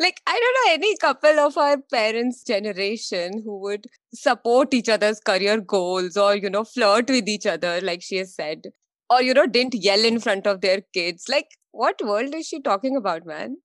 Like, 0.00 0.20
I 0.26 0.40
don't 0.40 0.56
know 0.56 0.72
any 0.86 0.96
couple 0.96 1.38
of 1.38 1.58
our 1.58 1.76
parents' 1.76 2.42
generation 2.42 3.42
who 3.44 3.58
would 3.60 3.86
support 4.14 4.72
each 4.72 4.88
other's 4.88 5.20
career 5.20 5.60
goals 5.60 6.16
or, 6.16 6.34
you 6.34 6.48
know, 6.48 6.64
flirt 6.64 7.10
with 7.10 7.28
each 7.28 7.46
other, 7.46 7.80
like 7.82 8.02
she 8.02 8.16
has 8.16 8.34
said, 8.34 8.68
or, 9.10 9.22
you 9.22 9.34
know, 9.34 9.46
didn't 9.46 9.74
yell 9.74 10.02
in 10.04 10.18
front 10.18 10.46
of 10.46 10.62
their 10.62 10.80
kids. 10.94 11.26
Like, 11.28 11.48
what 11.72 12.00
world 12.02 12.34
is 12.34 12.46
she 12.46 12.60
talking 12.60 12.96
about, 12.96 13.26
man? 13.26 13.58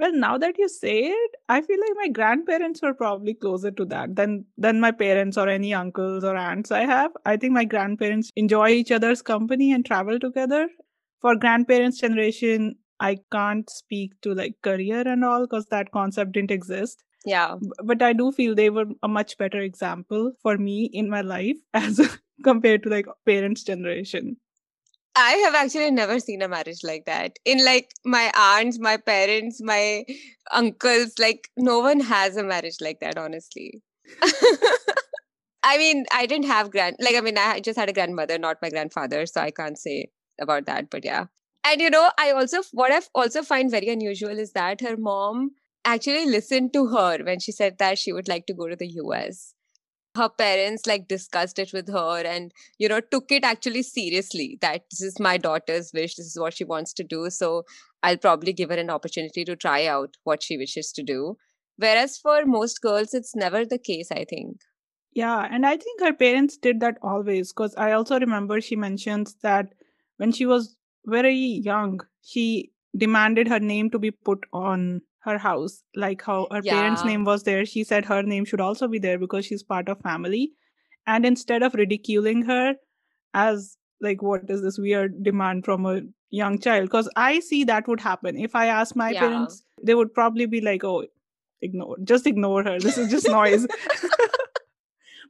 Well, 0.00 0.12
now 0.14 0.38
that 0.38 0.58
you 0.58 0.66
say 0.66 1.00
it, 1.08 1.30
I 1.50 1.60
feel 1.60 1.78
like 1.78 1.96
my 1.96 2.08
grandparents 2.08 2.80
were 2.80 2.94
probably 2.94 3.34
closer 3.34 3.70
to 3.70 3.84
that 3.86 4.16
than 4.16 4.46
than 4.56 4.80
my 4.80 4.92
parents 4.92 5.36
or 5.36 5.46
any 5.46 5.74
uncles 5.74 6.24
or 6.24 6.36
aunts 6.36 6.70
I 6.70 6.86
have. 6.86 7.10
I 7.26 7.36
think 7.36 7.52
my 7.52 7.66
grandparents 7.66 8.30
enjoy 8.34 8.70
each 8.70 8.90
other's 8.90 9.20
company 9.20 9.72
and 9.72 9.84
travel 9.84 10.18
together. 10.18 10.68
For 11.20 11.36
grandparents' 11.36 12.00
generation, 12.00 12.76
I 12.98 13.18
can't 13.30 13.68
speak 13.68 14.18
to 14.22 14.34
like 14.34 14.54
career 14.62 15.02
and 15.06 15.22
all 15.22 15.42
because 15.42 15.66
that 15.66 15.92
concept 15.92 16.32
didn't 16.32 16.50
exist. 16.50 17.04
Yeah. 17.26 17.56
But 17.84 18.00
I 18.00 18.14
do 18.14 18.32
feel 18.32 18.54
they 18.54 18.70
were 18.70 18.86
a 19.02 19.08
much 19.08 19.36
better 19.36 19.60
example 19.60 20.32
for 20.42 20.56
me 20.56 20.84
in 20.94 21.10
my 21.10 21.20
life 21.20 21.58
as 21.74 22.00
compared 22.42 22.84
to 22.84 22.88
like 22.88 23.06
parents' 23.26 23.64
generation. 23.64 24.38
I 25.16 25.32
have 25.44 25.54
actually 25.54 25.90
never 25.90 26.20
seen 26.20 26.42
a 26.42 26.48
marriage 26.48 26.82
like 26.84 27.04
that. 27.06 27.38
In 27.44 27.64
like 27.64 27.90
my 28.04 28.32
aunts, 28.34 28.78
my 28.78 28.96
parents, 28.96 29.60
my 29.60 30.04
uncles, 30.52 31.14
like 31.18 31.48
no 31.56 31.80
one 31.80 32.00
has 32.00 32.36
a 32.36 32.42
marriage 32.44 32.76
like 32.80 33.00
that, 33.00 33.18
honestly. 33.18 33.82
I 35.62 35.76
mean, 35.76 36.06
I 36.12 36.26
didn't 36.26 36.46
have 36.46 36.70
grand, 36.70 36.96
like, 37.00 37.16
I 37.16 37.20
mean, 37.20 37.36
I 37.36 37.60
just 37.60 37.78
had 37.78 37.90
a 37.90 37.92
grandmother, 37.92 38.38
not 38.38 38.62
my 38.62 38.70
grandfather. 38.70 39.26
So 39.26 39.40
I 39.40 39.50
can't 39.50 39.78
say 39.78 40.08
about 40.40 40.66
that, 40.66 40.88
but 40.90 41.04
yeah. 41.04 41.26
And 41.64 41.80
you 41.80 41.90
know, 41.90 42.10
I 42.18 42.30
also, 42.30 42.62
what 42.72 42.90
I've 42.90 43.10
also 43.14 43.42
find 43.42 43.70
very 43.70 43.88
unusual 43.88 44.38
is 44.38 44.52
that 44.52 44.80
her 44.80 44.96
mom 44.96 45.50
actually 45.84 46.26
listened 46.26 46.72
to 46.72 46.86
her 46.88 47.18
when 47.22 47.40
she 47.40 47.52
said 47.52 47.78
that 47.78 47.98
she 47.98 48.12
would 48.12 48.28
like 48.28 48.46
to 48.46 48.54
go 48.54 48.68
to 48.68 48.76
the 48.76 48.88
US 48.88 49.54
her 50.16 50.28
parents 50.28 50.86
like 50.86 51.06
discussed 51.08 51.58
it 51.58 51.72
with 51.72 51.88
her 51.88 52.22
and 52.26 52.52
you 52.78 52.88
know 52.88 53.00
took 53.00 53.30
it 53.30 53.44
actually 53.44 53.82
seriously 53.82 54.58
that 54.60 54.82
this 54.90 55.02
is 55.02 55.20
my 55.20 55.36
daughter's 55.38 55.92
wish 55.94 56.16
this 56.16 56.26
is 56.26 56.38
what 56.38 56.52
she 56.54 56.64
wants 56.64 56.92
to 56.92 57.04
do 57.04 57.30
so 57.30 57.62
i'll 58.02 58.16
probably 58.16 58.52
give 58.52 58.70
her 58.70 58.76
an 58.76 58.90
opportunity 58.90 59.44
to 59.44 59.54
try 59.54 59.86
out 59.86 60.16
what 60.24 60.42
she 60.42 60.56
wishes 60.56 60.92
to 60.92 61.02
do. 61.02 61.36
Whereas 61.76 62.18
for 62.18 62.44
most 62.44 62.82
girls 62.82 63.14
it's 63.14 63.34
never 63.34 63.64
the 63.64 63.78
case 63.78 64.10
i 64.12 64.24
think. 64.28 64.58
Yeah 65.14 65.46
and 65.50 65.64
i 65.66 65.76
think 65.76 66.00
her 66.00 66.12
parents 66.12 66.56
did 66.56 66.80
that 66.80 66.98
always 67.02 67.52
because 67.52 67.74
i 67.76 67.92
also 67.92 68.18
remember 68.18 68.60
she 68.60 68.76
mentions 68.76 69.36
that 69.42 69.72
when 70.18 70.32
she 70.32 70.46
was 70.46 70.76
very 71.06 71.34
young 71.70 72.00
she 72.22 72.72
demanded 72.96 73.48
her 73.48 73.60
name 73.60 73.90
to 73.90 73.98
be 73.98 74.10
put 74.10 74.44
on 74.52 75.00
her 75.20 75.38
house 75.38 75.82
like 75.94 76.22
how 76.22 76.46
her 76.50 76.60
yeah. 76.62 76.74
parents 76.74 77.04
name 77.04 77.24
was 77.24 77.42
there 77.42 77.64
she 77.66 77.84
said 77.84 78.04
her 78.04 78.22
name 78.22 78.44
should 78.44 78.60
also 78.60 78.88
be 78.88 78.98
there 78.98 79.18
because 79.18 79.44
she's 79.44 79.62
part 79.62 79.88
of 79.88 80.00
family. 80.00 80.52
And 81.06 81.26
instead 81.26 81.62
of 81.62 81.74
ridiculing 81.74 82.42
her 82.42 82.74
as 83.34 83.76
like 84.00 84.22
what 84.22 84.48
is 84.48 84.62
this 84.62 84.78
weird 84.78 85.22
demand 85.22 85.64
from 85.64 85.86
a 85.86 86.02
young 86.30 86.58
child? 86.58 86.84
Because 86.84 87.08
i 87.16 87.40
see 87.40 87.64
that 87.64 87.88
would 87.88 88.00
happen. 88.00 88.38
If 88.38 88.54
i 88.54 88.66
ask 88.66 88.96
my 88.96 89.10
yeah. 89.10 89.20
parents 89.20 89.62
they 89.82 89.94
would 89.94 90.14
probably 90.14 90.46
be 90.46 90.60
like 90.60 90.84
oh 90.84 91.04
ignore 91.60 91.96
just 92.04 92.26
ignore 92.26 92.62
her. 92.62 92.78
This 92.78 92.98
is 92.98 93.10
just 93.10 93.28
noise. 93.28 93.66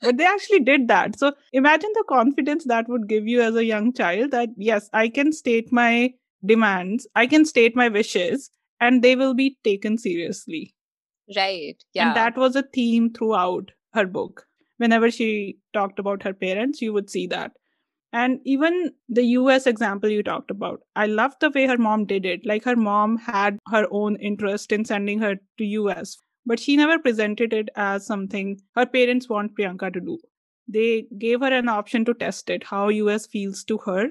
But 0.02 0.16
they 0.16 0.24
actually 0.24 0.60
did 0.60 0.88
that. 0.88 1.18
So 1.18 1.34
imagine 1.52 1.90
the 1.94 2.04
confidence 2.08 2.64
that 2.64 2.88
would 2.88 3.06
give 3.06 3.28
you 3.28 3.42
as 3.42 3.54
a 3.54 3.64
young 3.64 3.92
child 3.92 4.30
that 4.30 4.48
yes 4.56 4.88
i 4.92 5.08
can 5.08 5.32
state 5.32 5.72
my 5.72 6.14
demands 6.44 7.06
i 7.14 7.26
can 7.26 7.44
state 7.44 7.76
my 7.76 7.88
wishes 7.88 8.50
and 8.80 9.02
they 9.02 9.16
will 9.16 9.34
be 9.34 9.58
taken 9.64 9.98
seriously. 9.98 10.74
Right. 11.36 11.76
Yeah. 11.92 12.08
And 12.08 12.16
that 12.16 12.36
was 12.36 12.56
a 12.56 12.62
theme 12.62 13.12
throughout 13.12 13.70
her 13.94 14.06
book. 14.06 14.46
Whenever 14.78 15.10
she 15.10 15.58
talked 15.72 15.98
about 15.98 16.22
her 16.22 16.32
parents, 16.32 16.80
you 16.80 16.92
would 16.92 17.10
see 17.10 17.26
that. 17.28 17.52
And 18.12 18.40
even 18.44 18.92
the 19.08 19.22
US 19.22 19.66
example 19.66 20.08
you 20.08 20.22
talked 20.22 20.50
about, 20.50 20.80
I 20.96 21.06
love 21.06 21.34
the 21.40 21.50
way 21.50 21.66
her 21.66 21.78
mom 21.78 22.06
did 22.06 22.26
it. 22.26 22.44
Like 22.44 22.64
her 22.64 22.76
mom 22.76 23.18
had 23.18 23.58
her 23.68 23.86
own 23.90 24.16
interest 24.16 24.72
in 24.72 24.84
sending 24.84 25.20
her 25.20 25.36
to 25.58 25.64
US, 25.64 26.16
but 26.44 26.58
she 26.58 26.76
never 26.76 26.98
presented 26.98 27.52
it 27.52 27.68
as 27.76 28.06
something 28.06 28.60
her 28.74 28.86
parents 28.86 29.28
want 29.28 29.56
Priyanka 29.56 29.92
to 29.92 30.00
do. 30.00 30.18
They 30.66 31.06
gave 31.18 31.40
her 31.40 31.52
an 31.52 31.68
option 31.68 32.04
to 32.06 32.14
test 32.14 32.50
it, 32.50 32.64
how 32.64 32.88
US 32.88 33.26
feels 33.26 33.62
to 33.64 33.78
her, 33.78 34.08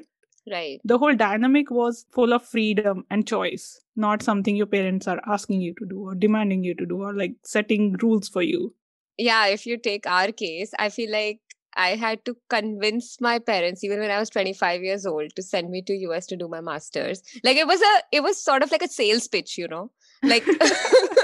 Right. 0.49 0.81
The 0.83 0.97
whole 0.97 1.15
dynamic 1.15 1.69
was 1.69 2.05
full 2.11 2.33
of 2.33 2.43
freedom 2.43 3.05
and 3.09 3.27
choice, 3.27 3.81
not 3.95 4.23
something 4.23 4.55
your 4.55 4.65
parents 4.65 5.07
are 5.07 5.21
asking 5.27 5.61
you 5.61 5.73
to 5.75 5.85
do 5.85 5.99
or 6.07 6.15
demanding 6.15 6.63
you 6.63 6.73
to 6.75 6.85
do 6.85 7.03
or 7.03 7.13
like 7.13 7.35
setting 7.43 7.93
rules 8.01 8.27
for 8.27 8.41
you. 8.41 8.73
Yeah, 9.17 9.47
if 9.47 9.65
you 9.65 9.77
take 9.77 10.07
our 10.07 10.31
case, 10.31 10.71
I 10.79 10.89
feel 10.89 11.11
like 11.11 11.39
I 11.75 11.95
had 11.95 12.25
to 12.25 12.35
convince 12.49 13.21
my 13.21 13.37
parents 13.37 13.83
even 13.83 13.99
when 13.99 14.09
I 14.09 14.19
was 14.19 14.29
25 14.29 14.81
years 14.81 15.05
old 15.05 15.35
to 15.35 15.43
send 15.43 15.69
me 15.69 15.81
to 15.83 15.93
US 15.93 16.25
to 16.27 16.35
do 16.35 16.47
my 16.47 16.61
masters. 16.61 17.21
Like 17.43 17.57
it 17.57 17.67
was 17.67 17.81
a 17.81 18.03
it 18.11 18.23
was 18.23 18.41
sort 18.41 18.63
of 18.63 18.71
like 18.71 18.81
a 18.81 18.87
sales 18.87 19.27
pitch, 19.27 19.57
you 19.57 19.67
know. 19.67 19.91
Like 20.23 20.45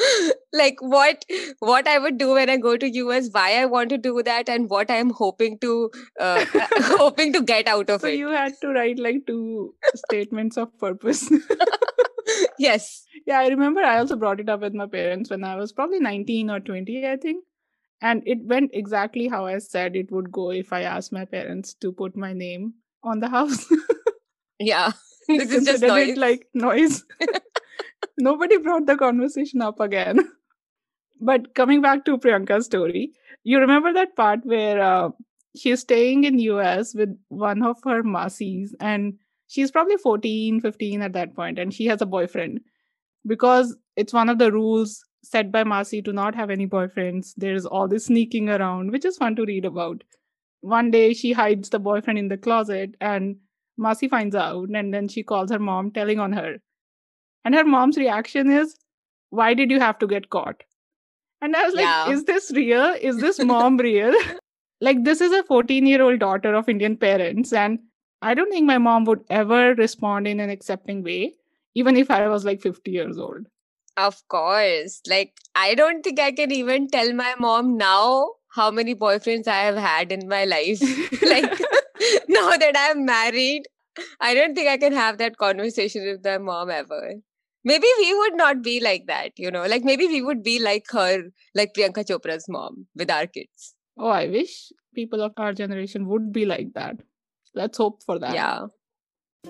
like 0.52 0.80
what 0.80 1.24
what 1.58 1.86
i 1.86 1.98
would 1.98 2.18
do 2.18 2.32
when 2.34 2.50
i 2.50 2.56
go 2.56 2.76
to 2.76 2.88
us 3.10 3.28
why 3.32 3.60
i 3.60 3.64
want 3.66 3.90
to 3.90 3.98
do 3.98 4.22
that 4.22 4.48
and 4.48 4.70
what 4.70 4.90
i'm 4.90 5.10
hoping 5.10 5.58
to 5.58 5.90
uh, 6.18 6.44
hoping 7.02 7.32
to 7.32 7.42
get 7.42 7.68
out 7.68 7.90
of 7.90 8.00
so 8.00 8.06
it. 8.06 8.18
you 8.18 8.28
had 8.28 8.52
to 8.60 8.68
write 8.68 8.98
like 8.98 9.26
two 9.26 9.74
statements 9.94 10.56
of 10.56 10.76
purpose. 10.78 11.30
Yes. 12.58 13.04
Yeah 13.26 13.40
i 13.40 13.48
remember 13.48 13.80
i 13.82 13.98
also 13.98 14.16
brought 14.16 14.40
it 14.40 14.48
up 14.48 14.60
with 14.60 14.74
my 14.74 14.86
parents 14.86 15.30
when 15.30 15.44
i 15.44 15.56
was 15.56 15.72
probably 15.72 16.00
19 16.00 16.50
or 16.50 16.60
20 16.60 17.06
i 17.06 17.16
think. 17.16 17.44
And 18.02 18.22
it 18.24 18.38
went 18.50 18.70
exactly 18.72 19.28
how 19.28 19.46
i 19.46 19.58
said 19.58 19.96
it 19.96 20.10
would 20.10 20.30
go 20.32 20.50
if 20.50 20.72
i 20.72 20.82
asked 20.82 21.12
my 21.12 21.24
parents 21.24 21.74
to 21.84 21.92
put 21.92 22.16
my 22.16 22.32
name 22.32 22.74
on 23.02 23.20
the 23.20 23.28
house. 23.28 23.66
Yeah. 24.58 24.92
This 25.26 25.52
is 25.52 25.64
just 25.64 25.82
noise. 25.82 26.08
it 26.10 26.18
like 26.18 26.46
noise 26.54 27.04
nobody 28.18 28.58
brought 28.58 28.86
the 28.86 28.96
conversation 28.96 29.62
up 29.62 29.80
again. 29.80 30.20
but 31.20 31.54
coming 31.54 31.80
back 31.80 32.04
to 32.04 32.18
Priyanka's 32.18 32.66
story, 32.66 33.12
you 33.44 33.58
remember 33.58 33.92
that 33.92 34.16
part 34.16 34.40
where 34.44 34.80
uh, 34.80 35.10
she's 35.56 35.80
staying 35.80 36.24
in 36.24 36.36
the 36.36 36.44
US 36.44 36.94
with 36.94 37.16
one 37.28 37.62
of 37.62 37.76
her 37.84 38.02
masis 38.02 38.70
and 38.80 39.14
she's 39.48 39.70
probably 39.70 39.96
14, 39.96 40.60
15 40.60 41.02
at 41.02 41.12
that 41.12 41.34
point 41.34 41.58
and 41.58 41.74
she 41.74 41.86
has 41.86 42.00
a 42.00 42.06
boyfriend. 42.06 42.60
Because 43.26 43.76
it's 43.96 44.12
one 44.12 44.28
of 44.28 44.38
the 44.38 44.50
rules 44.50 45.04
set 45.22 45.52
by 45.52 45.64
Masi 45.64 46.02
to 46.04 46.12
not 46.12 46.34
have 46.34 46.48
any 46.48 46.66
boyfriends. 46.66 47.34
There's 47.36 47.66
all 47.66 47.86
this 47.86 48.06
sneaking 48.06 48.48
around, 48.48 48.92
which 48.92 49.04
is 49.04 49.18
fun 49.18 49.36
to 49.36 49.44
read 49.44 49.66
about. 49.66 50.02
One 50.62 50.90
day 50.90 51.12
she 51.12 51.32
hides 51.32 51.68
the 51.68 51.78
boyfriend 51.78 52.18
in 52.18 52.28
the 52.28 52.38
closet 52.38 52.94
and 53.00 53.36
Masi 53.78 54.08
finds 54.08 54.34
out 54.34 54.68
and 54.70 54.92
then 54.92 55.08
she 55.08 55.22
calls 55.22 55.50
her 55.50 55.58
mom 55.58 55.90
telling 55.90 56.18
on 56.18 56.32
her 56.32 56.58
and 57.44 57.54
her 57.54 57.64
mom's 57.64 57.96
reaction 57.96 58.50
is, 58.50 58.76
Why 59.30 59.54
did 59.54 59.70
you 59.70 59.80
have 59.80 59.98
to 60.00 60.06
get 60.06 60.30
caught? 60.30 60.62
And 61.40 61.56
I 61.56 61.64
was 61.64 61.74
like, 61.74 61.84
yeah. 61.84 62.10
Is 62.10 62.24
this 62.24 62.50
real? 62.54 62.94
Is 63.00 63.18
this 63.18 63.38
mom 63.44 63.76
real? 63.78 64.14
like, 64.80 65.04
this 65.04 65.20
is 65.20 65.32
a 65.32 65.42
14 65.44 65.86
year 65.86 66.02
old 66.02 66.20
daughter 66.20 66.54
of 66.54 66.68
Indian 66.68 66.96
parents. 66.96 67.52
And 67.52 67.78
I 68.22 68.34
don't 68.34 68.50
think 68.50 68.66
my 68.66 68.78
mom 68.78 69.04
would 69.06 69.24
ever 69.30 69.74
respond 69.74 70.28
in 70.28 70.40
an 70.40 70.50
accepting 70.50 71.02
way, 71.02 71.34
even 71.74 71.96
if 71.96 72.10
I 72.10 72.28
was 72.28 72.44
like 72.44 72.60
50 72.60 72.90
years 72.90 73.18
old. 73.18 73.46
Of 73.96 74.26
course. 74.28 75.00
Like, 75.08 75.34
I 75.54 75.74
don't 75.74 76.02
think 76.02 76.20
I 76.20 76.32
can 76.32 76.52
even 76.52 76.88
tell 76.88 77.12
my 77.12 77.34
mom 77.38 77.76
now 77.76 78.32
how 78.48 78.70
many 78.70 78.94
boyfriends 78.94 79.48
I 79.48 79.62
have 79.62 79.76
had 79.76 80.12
in 80.12 80.28
my 80.28 80.44
life. 80.44 80.80
like, 81.22 81.50
now 82.28 82.56
that 82.56 82.74
I'm 82.76 83.04
married, 83.04 83.62
I 84.20 84.34
don't 84.34 84.54
think 84.54 84.68
I 84.68 84.76
can 84.78 84.92
have 84.92 85.18
that 85.18 85.36
conversation 85.36 86.04
with 86.04 86.24
my 86.24 86.38
mom 86.38 86.70
ever 86.70 87.20
maybe 87.64 87.86
we 87.98 88.14
would 88.14 88.34
not 88.34 88.62
be 88.62 88.80
like 88.80 89.06
that 89.06 89.32
you 89.36 89.50
know 89.50 89.64
like 89.66 89.84
maybe 89.84 90.06
we 90.06 90.22
would 90.22 90.42
be 90.42 90.58
like 90.58 90.84
her 90.90 91.22
like 91.54 91.74
priyanka 91.74 92.04
chopra's 92.10 92.48
mom 92.48 92.86
with 92.94 93.10
our 93.10 93.26
kids. 93.26 93.74
Oh 93.98 94.08
i 94.08 94.26
wish 94.26 94.72
people 94.94 95.22
of 95.22 95.32
our 95.36 95.52
generation 95.52 96.06
would 96.08 96.32
be 96.32 96.46
like 96.46 96.72
that. 96.74 96.96
Let's 97.54 97.78
hope 97.78 98.02
for 98.02 98.18
that. 98.18 98.34
Yeah. 98.34 98.66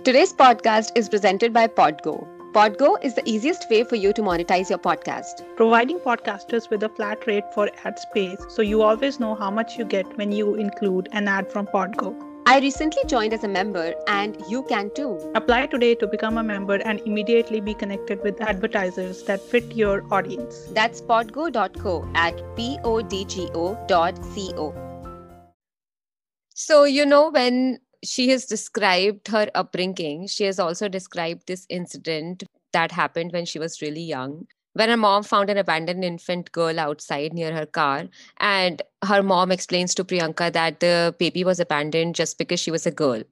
Today's 0.05 0.33
podcast 0.33 0.93
is 0.97 1.09
presented 1.09 1.53
by 1.53 1.67
podgo. 1.67 2.27
Podgo 2.53 3.03
is 3.05 3.15
the 3.15 3.29
easiest 3.29 3.71
way 3.71 3.85
for 3.85 3.97
you 3.97 4.13
to 4.13 4.23
monetize 4.23 4.71
your 4.71 4.79
podcast. 4.79 5.45
Providing 5.57 5.99
podcasters 5.99 6.69
with 6.71 6.83
a 6.83 6.89
flat 6.89 7.27
rate 7.27 7.45
for 7.55 7.71
ad 7.85 7.99
space 7.99 8.45
so 8.49 8.63
you 8.63 8.83
always 8.83 9.21
know 9.21 9.35
how 9.35 9.51
much 9.51 9.79
you 9.79 9.85
get 9.85 10.17
when 10.17 10.33
you 10.33 10.55
include 10.55 11.09
an 11.13 11.29
ad 11.29 11.51
from 11.51 11.67
podgo 11.67 12.30
I 12.51 12.59
recently 12.59 13.05
joined 13.07 13.33
as 13.33 13.45
a 13.45 13.49
member, 13.49 13.95
and 14.09 14.37
you 14.49 14.65
can 14.65 14.91
too. 14.93 15.21
Apply 15.37 15.67
today 15.67 15.95
to 15.95 16.09
become 16.09 16.37
a 16.37 16.43
member 16.43 16.81
and 16.85 16.99
immediately 17.07 17.61
be 17.61 17.75
connected 17.75 18.25
with 18.25 18.41
advertisers 18.41 19.23
that 19.29 19.41
fit 19.41 19.77
your 19.77 20.03
audience. 20.13 20.67
That's 20.73 21.01
podgo.co 21.01 22.11
at 22.17 22.35
podgo 22.57 22.91
co. 24.35 24.75
So, 26.53 26.83
you 26.83 27.07
know, 27.07 27.31
when 27.31 27.79
she 28.03 28.31
has 28.31 28.47
described 28.47 29.29
her 29.29 29.49
upbringing, 29.55 30.27
she 30.27 30.43
has 30.43 30.59
also 30.59 30.89
described 30.89 31.47
this 31.47 31.67
incident 31.69 32.43
that 32.73 32.91
happened 32.91 33.31
when 33.31 33.45
she 33.45 33.61
was 33.61 33.81
really 33.81 34.03
young 34.03 34.49
when 34.75 34.89
her 34.89 34.97
mom 34.97 35.23
found 35.23 35.51
an 35.51 35.59
abandoned 35.59 36.05
infant 36.05 36.53
girl 36.53 36.79
outside 36.79 37.33
near 37.33 37.53
her 37.53 37.67
car 37.67 38.05
and 38.39 38.83
her 39.05 39.23
mom 39.23 39.51
explains 39.53 39.95
to 39.95 40.05
priyanka 40.05 40.53
that 40.53 40.81
the 40.81 41.15
baby 41.19 41.45
was 41.45 41.61
abandoned 41.61 42.15
just 42.15 42.39
because 42.39 42.61
she 42.61 42.71
was 42.71 42.87
a 42.87 42.91
girl. 42.91 43.23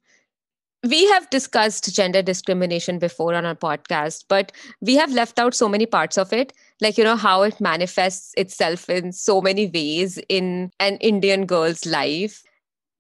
We 0.87 1.07
have 1.09 1.29
discussed 1.31 1.93
gender 1.95 2.23
discrimination 2.23 2.99
before 3.01 3.35
on 3.35 3.45
our 3.45 3.57
podcast 3.57 4.25
but 4.29 4.53
we 4.81 4.95
have 4.95 5.13
left 5.13 5.39
out 5.39 5.55
so 5.55 5.69
many 5.69 5.87
parts 5.87 6.17
of 6.17 6.33
it 6.33 6.53
like 6.81 6.97
you 6.97 7.03
know 7.05 7.17
how 7.17 7.43
it 7.43 7.61
manifests 7.61 8.33
itself 8.37 8.89
in 8.89 9.13
so 9.13 9.41
many 9.41 9.67
ways 9.67 10.19
in 10.29 10.71
an 10.79 10.97
indian 10.99 11.47
girl's 11.47 11.85
life. 11.85 12.43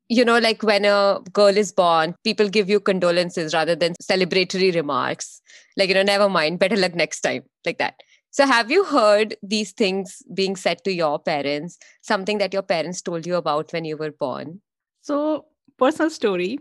You 0.09 0.25
know 0.25 0.39
like 0.39 0.63
when 0.63 0.85
a 0.87 1.21
girl 1.33 1.57
is 1.57 1.73
born 1.73 2.15
people 2.25 2.49
give 2.49 2.71
you 2.71 2.81
condolences 2.81 3.55
rather 3.55 3.77
than 3.77 3.95
celebratory 4.03 4.75
remarks. 4.75 5.41
Like 5.77 5.89
you 5.89 5.95
know 5.95 6.03
never 6.03 6.29
mind 6.29 6.59
better 6.59 6.77
luck 6.77 6.95
next 6.95 7.21
time 7.21 7.45
like 7.67 7.79
that 7.79 8.01
So, 8.31 8.47
have 8.47 8.71
you 8.71 8.85
heard 8.85 9.37
these 9.43 9.73
things 9.73 10.23
being 10.35 10.57
said 10.57 10.85
to 10.85 10.93
your 10.93 11.19
parents? 11.19 11.79
Something 12.03 12.39
that 12.39 12.53
your 12.53 12.63
parents 12.63 13.03
told 13.03 13.27
you 13.27 13.37
about 13.37 13.73
when 13.73 13.85
you 13.85 13.97
were 13.97 14.13
born? 14.13 14.61
So, 15.01 15.47
personal 15.79 16.11
story 16.11 16.59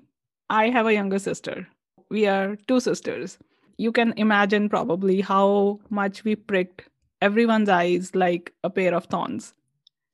I 0.50 0.70
have 0.70 0.86
a 0.86 0.94
younger 0.94 1.20
sister. 1.20 1.68
We 2.10 2.26
are 2.26 2.56
two 2.68 2.80
sisters. 2.80 3.38
You 3.78 3.92
can 3.92 4.14
imagine 4.16 4.70
probably 4.70 5.22
how 5.22 5.80
much 5.90 6.24
we 6.24 6.36
pricked 6.36 6.84
everyone's 7.22 7.70
eyes 7.70 8.16
like 8.16 8.54
a 8.64 8.70
pair 8.70 8.94
of 8.94 9.06
thorns. 9.06 9.54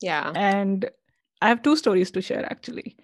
Yeah. 0.02 0.32
And 0.36 0.90
I 1.42 1.50
have 1.50 1.62
two 1.62 1.76
stories 1.76 2.10
to 2.12 2.22
share 2.22 2.46
actually. 2.52 2.96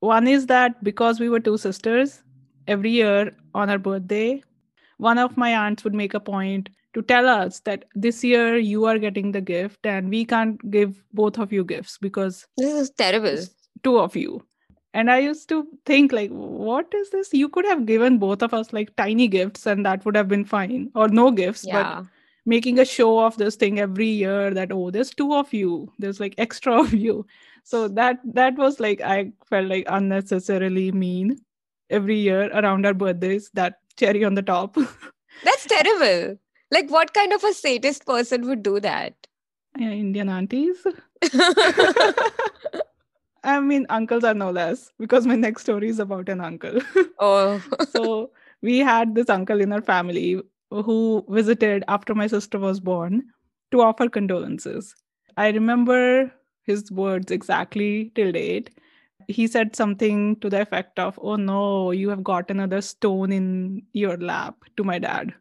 One 0.00 0.26
is 0.26 0.46
that 0.46 0.82
because 0.82 1.20
we 1.20 1.28
were 1.28 1.40
two 1.40 1.58
sisters, 1.58 2.22
every 2.66 2.90
year 2.90 3.32
on 3.54 3.70
our 3.70 3.78
birthday, 3.78 4.42
one 4.98 5.18
of 5.18 5.36
my 5.36 5.54
aunts 5.54 5.84
would 5.84 5.94
make 5.94 6.14
a 6.14 6.20
point 6.20 6.70
to 6.94 7.02
tell 7.02 7.28
us 7.28 7.60
that 7.60 7.84
this 7.94 8.24
year 8.24 8.56
you 8.56 8.84
are 8.86 8.98
getting 8.98 9.32
the 9.32 9.40
gift 9.40 9.84
and 9.84 10.08
we 10.08 10.24
can't 10.24 10.70
give 10.70 11.02
both 11.12 11.38
of 11.38 11.52
you 11.52 11.64
gifts 11.64 11.98
because 11.98 12.46
this 12.56 12.74
is 12.74 12.90
terrible. 12.90 13.38
Two 13.82 13.98
of 13.98 14.16
you. 14.16 14.42
And 14.94 15.10
I 15.10 15.18
used 15.18 15.48
to 15.48 15.66
think 15.86 16.12
like, 16.12 16.30
what 16.30 16.86
is 16.94 17.10
this? 17.10 17.34
You 17.34 17.48
could 17.48 17.64
have 17.66 17.84
given 17.84 18.18
both 18.18 18.42
of 18.42 18.54
us 18.54 18.72
like 18.72 18.94
tiny 18.96 19.26
gifts 19.26 19.66
and 19.66 19.84
that 19.84 20.04
would 20.04 20.16
have 20.16 20.28
been 20.28 20.44
fine, 20.44 20.90
or 20.94 21.08
no 21.08 21.32
gifts. 21.32 21.66
Yeah. 21.66 21.96
But 21.96 22.06
making 22.46 22.78
a 22.78 22.84
show 22.84 23.18
of 23.20 23.36
this 23.36 23.56
thing 23.56 23.80
every 23.80 24.06
year 24.06 24.52
that 24.52 24.70
oh 24.70 24.90
there's 24.90 25.10
two 25.10 25.34
of 25.34 25.52
you 25.52 25.90
there's 25.98 26.20
like 26.20 26.34
extra 26.38 26.78
of 26.80 26.92
you 26.92 27.26
so 27.62 27.88
that 27.88 28.18
that 28.24 28.54
was 28.56 28.80
like 28.80 29.00
i 29.00 29.32
felt 29.48 29.66
like 29.66 29.84
unnecessarily 29.88 30.92
mean 30.92 31.36
every 31.90 32.16
year 32.16 32.50
around 32.52 32.84
our 32.84 32.94
birthdays 32.94 33.50
that 33.54 33.78
cherry 33.96 34.24
on 34.24 34.34
the 34.34 34.42
top 34.42 34.74
that's 35.44 35.66
terrible 35.66 36.38
like 36.76 36.90
what 36.96 37.12
kind 37.14 37.32
of 37.38 37.44
a 37.50 37.52
sadist 37.60 38.06
person 38.12 38.46
would 38.48 38.62
do 38.62 38.78
that 38.80 39.28
yeah, 39.78 39.90
indian 39.90 40.28
aunties 40.28 40.86
i 43.52 43.58
mean 43.60 43.86
uncles 43.98 44.24
are 44.24 44.34
no 44.42 44.50
less 44.50 44.90
because 44.98 45.26
my 45.26 45.36
next 45.44 45.62
story 45.68 45.88
is 45.88 46.00
about 46.06 46.28
an 46.28 46.40
uncle 46.40 46.80
oh 47.18 47.62
so 47.96 48.30
we 48.62 48.78
had 48.78 49.14
this 49.14 49.28
uncle 49.38 49.60
in 49.60 49.72
our 49.72 49.82
family 49.82 50.40
who 50.70 51.24
visited 51.28 51.84
after 51.88 52.14
my 52.14 52.26
sister 52.26 52.58
was 52.58 52.80
born 52.80 53.22
to 53.70 53.82
offer 53.82 54.08
condolences. 54.08 54.94
I 55.36 55.48
remember 55.48 56.32
his 56.62 56.90
words 56.90 57.30
exactly 57.30 58.12
till 58.14 58.32
date. 58.32 58.70
He 59.28 59.46
said 59.46 59.76
something 59.76 60.36
to 60.40 60.50
the 60.50 60.60
effect 60.60 60.98
of, 60.98 61.18
Oh 61.22 61.36
no, 61.36 61.90
you 61.90 62.08
have 62.08 62.24
got 62.24 62.50
another 62.50 62.80
stone 62.80 63.32
in 63.32 63.82
your 63.92 64.16
lap 64.16 64.56
to 64.76 64.84
my 64.84 64.98
dad. 64.98 65.34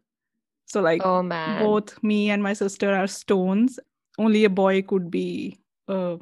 So, 0.74 0.82
like, 0.82 1.06
oh, 1.06 1.22
man. 1.22 1.62
both 1.63 2.01
me 2.01 2.32
and 2.32 2.42
my 2.42 2.53
sister 2.53 2.92
are 2.96 3.06
stones. 3.06 3.80
Only 4.18 4.44
a 4.44 4.50
boy 4.50 4.82
could 4.82 5.12
be 5.12 5.60
a 5.88 6.18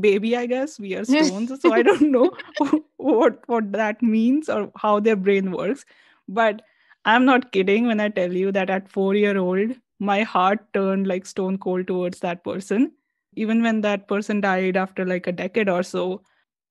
baby, 0.00 0.34
I 0.38 0.46
guess. 0.46 0.80
We 0.80 0.94
are 0.94 1.04
stones. 1.10 1.52
so, 1.60 1.70
I 1.70 1.82
don't 1.82 2.10
know 2.10 2.30
what, 2.96 3.42
what 3.46 3.72
that 3.72 4.02
means 4.02 4.48
or 4.48 4.72
how 4.74 5.00
their 5.00 5.16
brain 5.16 5.52
works. 5.52 5.84
But 6.26 6.62
I'm 7.04 7.26
not 7.26 7.52
kidding 7.52 7.86
when 7.86 8.00
I 8.00 8.08
tell 8.08 8.32
you 8.32 8.52
that 8.52 8.70
at 8.70 8.88
four 8.88 9.14
year 9.14 9.36
old, 9.36 9.72
my 10.00 10.22
heart 10.22 10.60
turned 10.72 11.06
like 11.06 11.26
stone 11.26 11.58
cold 11.58 11.86
towards 11.86 12.20
that 12.20 12.42
person. 12.42 12.90
Even 13.36 13.62
when 13.62 13.82
that 13.82 14.08
person 14.08 14.40
died 14.40 14.78
after 14.78 15.04
like 15.04 15.26
a 15.26 15.32
decade 15.32 15.68
or 15.68 15.82
so, 15.82 16.22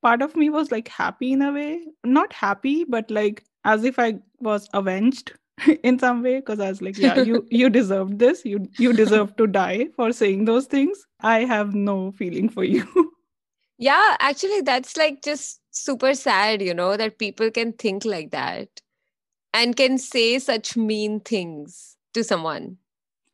part 0.02 0.24
of 0.24 0.36
me 0.36 0.50
was 0.50 0.72
like 0.72 0.88
happy 0.88 1.34
in 1.34 1.44
a 1.44 1.52
way. 1.52 1.86
Not 2.04 2.34
happy, 2.34 2.86
but 2.86 3.12
like 3.12 3.44
as 3.66 3.84
if 3.84 4.00
I 4.00 4.16
was 4.40 4.68
avenged 4.74 5.34
in 5.84 6.00
some 6.00 6.24
way 6.24 6.38
because 6.40 6.60
I 6.60 6.70
was 6.70 6.82
like, 6.82 6.98
yeah, 6.98 7.20
you 7.20 7.46
you 7.52 7.70
deserved 7.70 8.20
this. 8.20 8.46
You 8.46 8.68
you 8.78 8.94
deserve 8.94 9.36
to 9.38 9.48
die 9.48 9.88
for 9.96 10.12
saying 10.12 10.46
those 10.46 10.66
things. 10.66 11.06
I 11.22 11.46
have 11.46 11.76
no 11.76 12.12
feeling 12.12 12.50
for 12.50 12.64
you. 12.64 13.12
yeah, 13.78 14.18
actually, 14.20 14.62
that's 14.62 14.98
like 14.98 15.22
just 15.24 15.62
super 15.72 16.14
sad, 16.14 16.62
you 16.62 16.74
know, 16.74 16.98
that 16.98 17.20
people 17.20 17.52
can 17.52 17.74
think 17.74 18.06
like 18.06 18.32
that 18.32 18.82
and 19.54 19.76
can 19.76 19.98
say 19.98 20.40
such 20.40 20.76
mean 20.76 21.20
things 21.20 21.98
to 22.14 22.24
someone. 22.24 22.78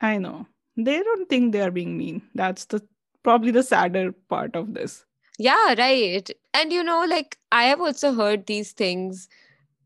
I 0.01 0.17
know. 0.17 0.47
They 0.77 0.99
don't 0.99 1.27
think 1.29 1.51
they 1.51 1.61
are 1.61 1.71
being 1.71 1.97
mean. 1.97 2.21
That's 2.35 2.65
the 2.65 2.81
probably 3.23 3.51
the 3.51 3.63
sadder 3.63 4.13
part 4.29 4.55
of 4.55 4.73
this. 4.73 5.05
Yeah, 5.37 5.73
right. 5.77 6.29
And 6.53 6.73
you 6.73 6.83
know, 6.83 7.05
like 7.05 7.37
I 7.51 7.63
have 7.63 7.79
also 7.79 8.13
heard 8.13 8.45
these 8.45 8.73
things 8.73 9.27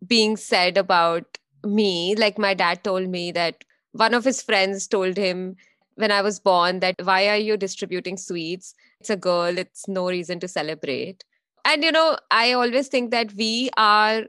being 0.06 0.36
said 0.36 0.78
about 0.78 1.38
me. 1.64 2.16
Like 2.16 2.38
my 2.38 2.54
dad 2.54 2.84
told 2.84 3.10
me 3.10 3.32
that 3.32 3.64
one 3.92 4.14
of 4.14 4.24
his 4.24 4.42
friends 4.42 4.88
told 4.88 5.18
him 5.18 5.56
when 5.96 6.12
I 6.12 6.22
was 6.22 6.40
born 6.40 6.80
that 6.80 6.96
why 7.04 7.30
are 7.30 7.38
you 7.38 7.58
distributing 7.58 8.18
sweets? 8.18 8.74
It's 9.00 9.10
a 9.10 9.18
girl, 9.18 9.58
it's 9.58 9.88
no 9.88 10.08
reason 10.10 10.40
to 10.40 10.48
celebrate. 10.48 11.24
And 11.66 11.84
you 11.84 11.92
know, 11.92 12.18
I 12.32 12.54
always 12.54 12.88
think 12.88 13.12
that 13.12 13.34
we 13.34 13.70
are 13.78 14.24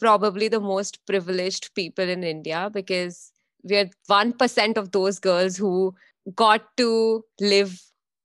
probably 0.00 0.48
the 0.48 0.60
most 0.60 1.04
privileged 1.06 1.74
people 1.74 2.08
in 2.08 2.24
India 2.24 2.70
because 2.72 3.32
we're 3.62 3.90
1% 4.06 4.76
of 4.76 4.90
those 4.92 5.18
girls 5.18 5.56
who 5.56 5.94
got 6.34 6.76
to 6.76 7.24
live 7.40 7.80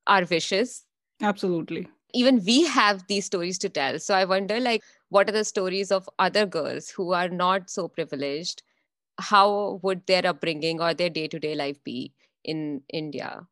our 0.07 0.25
wishes. 0.25 0.85
Absolutely. 1.21 1.87
Even 2.13 2.43
we 2.45 2.65
have 2.65 3.05
these 3.07 3.25
stories 3.25 3.57
to 3.59 3.69
tell. 3.69 3.99
So 3.99 4.15
I 4.15 4.25
wonder, 4.25 4.59
like, 4.59 4.81
what 5.09 5.29
are 5.29 5.33
the 5.33 5.43
stories 5.45 5.91
of 5.91 6.09
other 6.19 6.45
girls 6.45 6.89
who 6.89 7.13
are 7.13 7.29
not 7.29 7.69
so 7.69 7.87
privileged? 7.87 8.63
How 9.19 9.79
would 9.83 10.05
their 10.05 10.25
upbringing 10.25 10.81
or 10.81 10.93
their 10.93 11.09
day 11.09 11.27
to 11.27 11.39
day 11.39 11.55
life 11.55 11.83
be 11.83 12.13
in 12.43 12.81
India? 12.89 13.47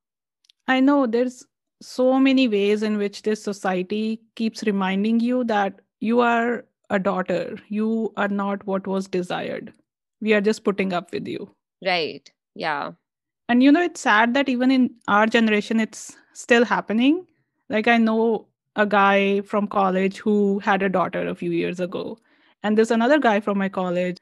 I 0.67 0.79
know 0.79 1.07
there's 1.07 1.45
so 1.81 2.19
many 2.19 2.47
ways 2.47 2.83
in 2.83 2.97
which 2.97 3.21
this 3.23 3.43
society 3.43 4.21
keeps 4.35 4.63
reminding 4.63 5.19
you 5.19 5.43
that 5.45 5.79
you 5.99 6.19
are 6.19 6.65
a 6.89 6.99
daughter. 6.99 7.57
You 7.69 8.13
are 8.17 8.27
not 8.27 8.65
what 8.65 8.87
was 8.87 9.07
desired. 9.07 9.73
We 10.21 10.33
are 10.33 10.41
just 10.41 10.63
putting 10.63 10.93
up 10.93 11.11
with 11.11 11.27
you. 11.27 11.49
Right. 11.85 12.31
Yeah. 12.55 12.91
And 13.49 13.61
you 13.61 13.71
know, 13.71 13.81
it's 13.81 14.01
sad 14.01 14.33
that 14.33 14.49
even 14.49 14.71
in 14.71 14.95
our 15.07 15.27
generation, 15.27 15.79
it's 15.79 16.15
still 16.33 16.65
happening. 16.65 17.27
Like, 17.69 17.87
I 17.87 17.97
know 17.97 18.47
a 18.75 18.85
guy 18.85 19.41
from 19.41 19.67
college 19.67 20.17
who 20.17 20.59
had 20.59 20.81
a 20.83 20.89
daughter 20.89 21.27
a 21.27 21.35
few 21.35 21.51
years 21.51 21.79
ago. 21.79 22.17
And 22.63 22.77
there's 22.77 22.91
another 22.91 23.19
guy 23.19 23.39
from 23.39 23.57
my 23.57 23.69
college. 23.69 24.17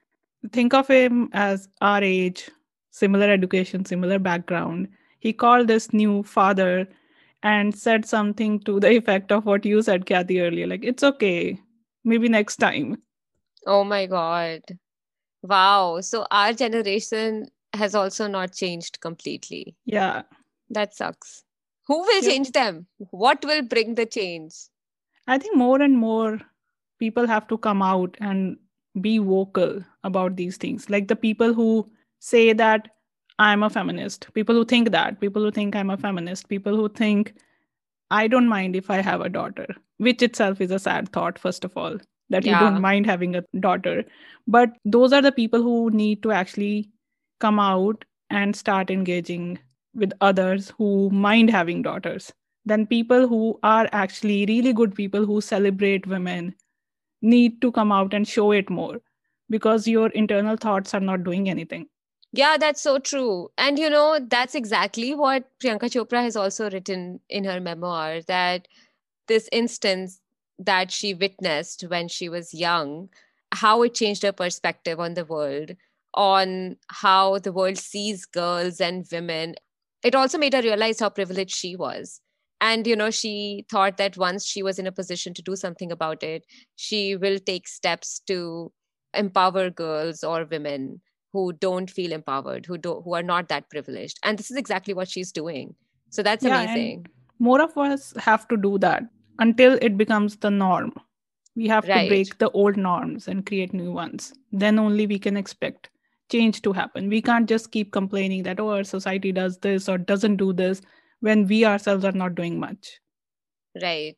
Think 0.51 0.73
of 0.73 0.87
him 0.87 1.29
as 1.33 1.67
our 1.81 2.03
age, 2.03 2.49
similar 2.91 3.29
education, 3.29 3.85
similar 3.85 4.19
background. 4.19 4.89
He 5.19 5.33
called 5.33 5.67
this 5.67 5.93
new 5.93 6.23
father 6.23 6.87
and 7.41 7.75
said 7.75 8.05
something 8.05 8.59
to 8.61 8.79
the 8.79 8.91
effect 8.97 9.31
of 9.31 9.45
what 9.45 9.65
you 9.65 9.81
said, 9.81 10.05
Kathy, 10.05 10.41
earlier. 10.41 10.67
Like, 10.67 10.83
it's 10.83 11.03
okay 11.03 11.59
maybe 12.03 12.29
next 12.29 12.57
time. 12.57 13.01
Oh 13.65 13.83
my 13.83 14.05
God. 14.05 14.61
Wow. 15.41 16.01
So 16.01 16.25
our 16.31 16.53
generation 16.53 17.47
has 17.73 17.95
also 17.95 18.27
not 18.27 18.53
changed 18.53 18.99
completely. 18.99 19.75
Yeah. 19.85 20.23
That 20.69 20.95
sucks. 20.95 21.43
Who 21.87 21.99
will 21.99 22.21
change 22.21 22.51
them? 22.51 22.87
What 23.11 23.43
will 23.43 23.61
bring 23.61 23.95
the 23.95 24.05
change? 24.05 24.53
I 25.27 25.37
think 25.37 25.55
more 25.55 25.81
and 25.81 25.97
more 25.97 26.39
people 26.99 27.27
have 27.27 27.47
to 27.47 27.57
come 27.57 27.81
out 27.81 28.15
and 28.19 28.57
be 29.01 29.17
vocal 29.17 29.83
about 30.03 30.35
these 30.35 30.57
things. 30.57 30.89
Like 30.89 31.07
the 31.07 31.15
people 31.15 31.53
who 31.53 31.89
say 32.19 32.53
that 32.53 32.89
I'm 33.39 33.63
a 33.63 33.69
feminist, 33.69 34.33
people 34.33 34.55
who 34.55 34.65
think 34.65 34.91
that, 34.91 35.19
people 35.19 35.41
who 35.41 35.51
think 35.51 35.75
I'm 35.75 35.89
a 35.89 35.97
feminist, 35.97 36.47
people 36.47 36.75
who 36.75 36.87
think 36.87 37.33
I 38.11 38.27
don't 38.27 38.47
mind 38.47 38.75
if 38.75 38.89
I 38.89 39.01
have 39.01 39.21
a 39.21 39.29
daughter, 39.29 39.67
which 39.97 40.21
itself 40.21 40.61
is 40.61 40.71
a 40.71 40.79
sad 40.79 41.09
thought, 41.09 41.39
first 41.39 41.65
of 41.65 41.75
all, 41.75 41.97
that 42.29 42.45
yeah. 42.45 42.53
you 42.53 42.59
don't 42.59 42.81
mind 42.81 43.05
having 43.05 43.35
a 43.35 43.43
daughter. 43.59 44.05
But 44.47 44.73
those 44.85 45.13
are 45.13 45.21
the 45.21 45.31
people 45.31 45.61
who 45.61 45.89
need 45.89 46.21
to 46.23 46.31
actually 46.31 46.89
come 47.39 47.59
out 47.59 48.05
and 48.29 48.55
start 48.55 48.89
engaging 48.89 49.59
with 49.95 50.13
others 50.21 50.71
who 50.77 51.09
mind 51.09 51.49
having 51.49 51.81
daughters. 51.81 52.31
Then 52.65 52.87
people 52.87 53.27
who 53.27 53.59
are 53.63 53.87
actually 53.91 54.45
really 54.45 54.73
good 54.73 54.95
people 54.95 55.25
who 55.25 55.41
celebrate 55.41 56.07
women 56.07 56.55
need 57.21 57.61
to 57.61 57.71
come 57.71 57.91
out 57.91 58.13
and 58.13 58.27
show 58.27 58.51
it 58.51 58.69
more 58.69 59.01
because 59.49 59.87
your 59.87 60.09
internal 60.09 60.57
thoughts 60.57 60.93
are 60.93 60.99
not 60.99 61.23
doing 61.23 61.49
anything. 61.49 61.87
Yeah, 62.31 62.57
that's 62.57 62.81
so 62.81 62.97
true. 62.97 63.51
And 63.57 63.77
you 63.77 63.89
know, 63.89 64.19
that's 64.19 64.55
exactly 64.55 65.13
what 65.13 65.47
Priyanka 65.59 65.89
Chopra 65.91 66.23
has 66.23 66.35
also 66.35 66.69
written 66.69 67.19
in 67.29 67.43
her 67.43 67.59
memoir 67.59 68.21
that 68.21 68.67
this 69.27 69.47
instance 69.51 70.19
that 70.57 70.91
she 70.91 71.13
witnessed 71.13 71.83
when 71.83 72.07
she 72.07 72.29
was 72.29 72.53
young, 72.53 73.09
how 73.51 73.83
it 73.83 73.93
changed 73.93 74.23
her 74.23 74.31
perspective 74.31 74.99
on 74.99 75.13
the 75.13 75.25
world, 75.25 75.75
on 76.13 76.77
how 76.87 77.39
the 77.39 77.51
world 77.51 77.77
sees 77.77 78.25
girls 78.25 78.81
and 78.81 79.05
women. 79.11 79.55
It 80.03 80.15
also 80.15 80.37
made 80.37 80.53
her 80.53 80.61
realize 80.61 80.99
how 80.99 81.09
privileged 81.09 81.55
she 81.55 81.75
was. 81.75 82.21
And, 82.61 82.87
you 82.87 82.95
know, 82.95 83.11
she 83.11 83.65
thought 83.69 83.97
that 83.97 84.17
once 84.17 84.45
she 84.45 84.63
was 84.63 84.79
in 84.79 84.87
a 84.87 84.91
position 84.91 85.33
to 85.33 85.41
do 85.41 85.55
something 85.55 85.91
about 85.91 86.23
it, 86.23 86.45
she 86.75 87.15
will 87.15 87.39
take 87.39 87.67
steps 87.67 88.19
to 88.27 88.71
empower 89.13 89.69
girls 89.69 90.23
or 90.23 90.45
women 90.45 91.01
who 91.33 91.53
don't 91.53 91.89
feel 91.89 92.11
empowered, 92.13 92.65
who 92.65 92.77
don't 92.77 93.03
who 93.03 93.13
are 93.15 93.23
not 93.23 93.49
that 93.49 93.69
privileged. 93.69 94.19
And 94.23 94.37
this 94.37 94.51
is 94.51 94.57
exactly 94.57 94.93
what 94.93 95.09
she's 95.09 95.31
doing. 95.31 95.75
So 96.09 96.23
that's 96.23 96.45
Yeah, 96.45 96.63
amazing. 96.63 97.07
more 97.39 97.61
of 97.61 97.77
us 97.77 98.13
have 98.17 98.47
to 98.49 98.57
do 98.57 98.77
that 98.79 99.03
until 99.39 99.77
it 99.81 99.97
becomes 99.97 100.37
the 100.37 100.51
norm. 100.51 100.93
We 101.55 101.67
have 101.67 101.85
to 101.85 102.07
break 102.07 102.37
the 102.39 102.49
old 102.51 102.77
norms 102.77 103.27
and 103.27 103.45
create 103.45 103.73
new 103.73 103.91
ones. 103.91 104.33
Then 104.51 104.79
only 104.79 105.05
we 105.07 105.19
can 105.19 105.37
expect 105.37 105.89
change 106.33 106.61
to 106.63 106.73
happen. 106.73 107.09
We 107.09 107.21
can't 107.21 107.47
just 107.53 107.71
keep 107.71 107.91
complaining 107.91 108.43
that, 108.43 108.59
oh, 108.59 108.69
our 108.69 108.83
society 108.83 109.31
does 109.31 109.57
this 109.59 109.87
or 109.87 109.97
doesn't 109.97 110.37
do 110.37 110.51
this 110.51 110.81
when 111.29 111.47
we 111.47 111.63
ourselves 111.65 112.03
are 112.03 112.11
not 112.11 112.35
doing 112.35 112.59
much. 112.59 112.99
Right. 113.81 114.17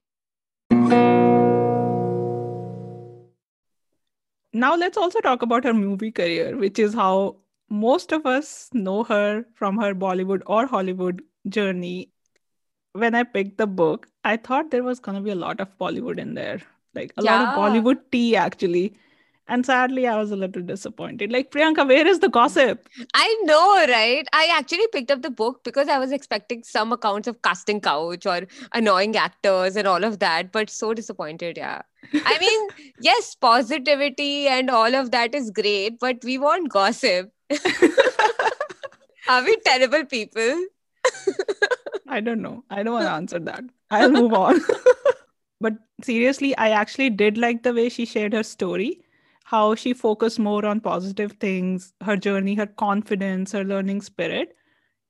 Now, 4.54 4.76
let's 4.76 4.98
also 4.98 5.20
talk 5.20 5.42
about 5.42 5.66
her 5.66 5.74
movie 5.74 6.12
career, 6.12 6.58
which 6.58 6.80
is 6.80 6.94
how 6.94 7.38
most 7.70 8.14
of 8.14 8.26
us 8.26 8.70
know 8.74 9.04
her 9.04 9.46
from 9.54 9.78
her 9.78 9.94
Bollywood 9.94 10.44
or 10.46 10.66
Hollywood 10.66 11.22
journey. 11.50 12.12
When 12.94 13.16
I 13.16 13.24
picked 13.24 13.58
the 13.58 13.68
book, 13.68 14.08
I 14.24 14.38
thought 14.38 14.72
there 14.72 14.84
was 14.84 15.02
going 15.02 15.18
to 15.18 15.24
be 15.24 15.32
a 15.32 15.36
lot 15.36 15.60
of 15.60 15.78
Bollywood 15.78 16.20
in 16.20 16.34
there, 16.36 16.62
like 16.94 17.14
a 17.18 17.22
lot 17.22 17.42
of 17.42 17.50
Bollywood 17.60 18.00
tea, 18.12 18.38
actually. 18.38 18.96
And 19.48 19.64
sadly, 19.66 20.08
I 20.08 20.18
was 20.18 20.32
a 20.32 20.36
little 20.36 20.64
disappointed. 20.64 21.32
Like, 21.32 21.52
Priyanka, 21.52 21.88
where 21.88 22.08
is 22.08 22.20
the 22.20 22.30
gossip? 22.30 22.90
I 23.14 23.42
know, 23.44 23.86
right? 23.88 24.28
I 24.34 24.52
actually 24.52 24.88
picked 24.92 25.12
up 25.12 25.22
the 25.22 25.30
book 25.30 25.64
because 25.64 25.88
I 25.88 26.00
was 26.00 26.12
expecting 26.12 26.64
some 26.64 26.92
accounts 26.92 27.28
of 27.28 27.42
casting 27.44 27.80
couch 27.80 28.26
or 28.26 28.48
annoying 28.74 29.16
actors 29.16 29.76
and 29.76 29.88
all 29.88 30.04
of 30.04 30.18
that, 30.20 30.52
but 30.52 30.72
so 30.72 30.96
disappointed. 30.96 31.58
Yeah. 31.58 31.84
I 32.14 32.38
mean, 32.40 32.92
yes, 33.00 33.36
positivity 33.36 34.48
and 34.48 34.72
all 34.72 34.96
of 34.96 35.12
that 35.12 35.36
is 35.36 35.52
great, 35.52 36.00
but 36.00 36.24
we 36.24 36.40
want 36.40 36.70
gossip. 36.70 37.32
Are 39.28 39.44
we 39.44 39.56
terrible 39.66 40.06
people? 40.06 40.66
I 42.08 42.20
don't 42.20 42.42
know. 42.42 42.64
I 42.70 42.84
don't 42.84 42.94
want 42.94 43.06
to 43.06 43.12
answer 43.22 43.40
that. 43.40 43.64
I'll 43.92 44.12
move 44.12 44.34
on. 44.34 44.60
but 45.62 45.74
seriously, 46.04 46.56
I 46.58 46.70
actually 46.70 47.10
did 47.10 47.38
like 47.38 47.64
the 47.64 47.74
way 47.74 47.90
she 47.90 48.06
shared 48.06 48.34
her 48.34 48.44
story, 48.44 49.02
how 49.46 49.76
she 49.76 49.94
focused 49.94 50.40
more 50.40 50.66
on 50.66 50.80
positive 50.80 51.34
things, 51.34 51.94
her 52.02 52.18
journey, 52.18 52.56
her 52.56 52.66
confidence, 52.66 53.52
her 53.52 53.64
learning 53.64 54.02
spirit, 54.02 54.56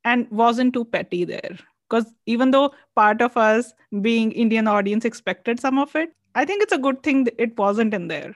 and 0.03 0.29
wasn't 0.29 0.73
too 0.73 0.83
petty 0.83 1.23
there. 1.23 1.57
Because 1.89 2.11
even 2.25 2.51
though 2.51 2.73
part 2.95 3.21
of 3.21 3.37
us 3.37 3.73
being 4.01 4.33
Indian 4.33 4.67
audience 4.67 5.05
expected 5.05 5.59
some 5.59 5.79
of 5.79 5.95
it, 5.95 6.09
I 6.35 6.43
think 6.43 6.61
it's 6.61 6.73
a 6.73 6.77
good 6.77 7.01
thing 7.01 7.27
it 7.37 7.57
wasn't 7.57 7.93
in 7.93 8.09
there. 8.09 8.35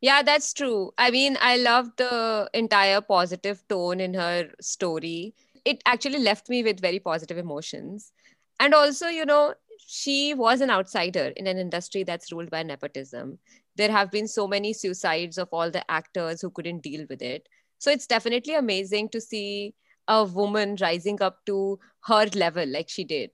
Yeah, 0.00 0.22
that's 0.22 0.52
true. 0.52 0.92
I 0.96 1.10
mean, 1.10 1.36
I 1.40 1.56
love 1.56 1.90
the 1.96 2.48
entire 2.54 3.00
positive 3.00 3.66
tone 3.68 3.98
in 3.98 4.14
her 4.14 4.48
story. 4.60 5.34
It 5.64 5.82
actually 5.86 6.20
left 6.20 6.48
me 6.48 6.62
with 6.62 6.80
very 6.80 7.00
positive 7.00 7.36
emotions. 7.36 8.12
And 8.60 8.74
also, 8.74 9.08
you 9.08 9.24
know, 9.24 9.54
she 9.84 10.34
was 10.34 10.60
an 10.60 10.70
outsider 10.70 11.32
in 11.36 11.48
an 11.48 11.58
industry 11.58 12.04
that's 12.04 12.30
ruled 12.30 12.50
by 12.50 12.62
nepotism. 12.62 13.38
There 13.76 13.90
have 13.90 14.10
been 14.10 14.28
so 14.28 14.46
many 14.46 14.72
suicides 14.72 15.38
of 15.38 15.48
all 15.52 15.70
the 15.70 15.88
actors 15.90 16.40
who 16.40 16.50
couldn't 16.50 16.82
deal 16.82 17.06
with 17.08 17.22
it. 17.22 17.48
So 17.78 17.90
it's 17.90 18.06
definitely 18.06 18.54
amazing 18.54 19.08
to 19.10 19.20
see 19.20 19.74
a 20.08 20.24
woman 20.24 20.76
rising 20.80 21.22
up 21.22 21.44
to 21.46 21.78
her 22.04 22.26
level 22.34 22.66
like 22.66 22.88
she 22.88 23.04
did. 23.04 23.30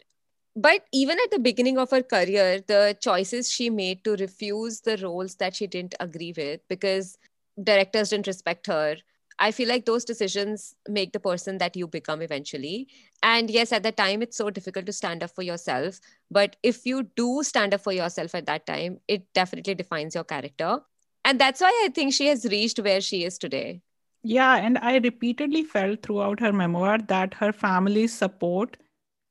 But 0.56 0.84
even 0.92 1.18
at 1.24 1.30
the 1.30 1.38
beginning 1.38 1.78
of 1.78 1.90
her 1.90 2.02
career, 2.02 2.60
the 2.66 2.96
choices 3.00 3.50
she 3.50 3.70
made 3.70 4.04
to 4.04 4.16
refuse 4.16 4.80
the 4.80 4.96
roles 4.96 5.36
that 5.36 5.54
she 5.54 5.66
didn't 5.66 5.94
agree 6.00 6.34
with 6.36 6.60
because 6.68 7.16
directors 7.62 8.10
didn't 8.10 8.26
respect 8.26 8.66
her, 8.66 8.96
I 9.38 9.52
feel 9.52 9.68
like 9.68 9.84
those 9.86 10.04
decisions 10.04 10.74
make 10.88 11.12
the 11.12 11.20
person 11.20 11.58
that 11.58 11.76
you 11.76 11.86
become 11.86 12.22
eventually. 12.22 12.88
And 13.22 13.48
yes, 13.50 13.72
at 13.72 13.82
that 13.84 13.96
time, 13.96 14.22
it's 14.22 14.36
so 14.36 14.50
difficult 14.50 14.86
to 14.86 14.92
stand 14.92 15.22
up 15.22 15.30
for 15.30 15.42
yourself. 15.42 16.00
But 16.30 16.56
if 16.62 16.84
you 16.86 17.04
do 17.16 17.42
stand 17.42 17.74
up 17.74 17.80
for 17.82 17.92
yourself 17.92 18.34
at 18.34 18.46
that 18.46 18.66
time, 18.66 18.98
it 19.06 19.32
definitely 19.34 19.74
defines 19.74 20.14
your 20.14 20.24
character. 20.24 20.80
And 21.24 21.38
that's 21.38 21.60
why 21.60 21.68
I 21.84 21.88
think 21.88 22.14
she 22.14 22.26
has 22.26 22.44
reached 22.46 22.78
where 22.80 23.00
she 23.00 23.24
is 23.24 23.38
today. 23.38 23.82
Yeah, 24.22 24.56
and 24.56 24.78
I 24.78 24.96
repeatedly 24.98 25.62
felt 25.62 26.02
throughout 26.02 26.40
her 26.40 26.52
memoir 26.52 26.98
that 26.98 27.34
her 27.34 27.52
family's 27.52 28.12
support 28.12 28.76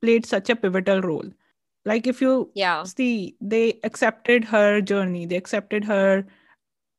played 0.01 0.25
such 0.25 0.49
a 0.49 0.55
pivotal 0.55 1.01
role. 1.01 1.29
Like, 1.85 2.07
if 2.07 2.21
you 2.21 2.51
Yeah. 2.55 2.83
see, 2.83 3.35
they 3.41 3.79
accepted 3.83 4.45
her 4.45 4.81
journey, 4.81 5.25
they 5.25 5.35
accepted 5.35 5.83
her. 5.85 6.25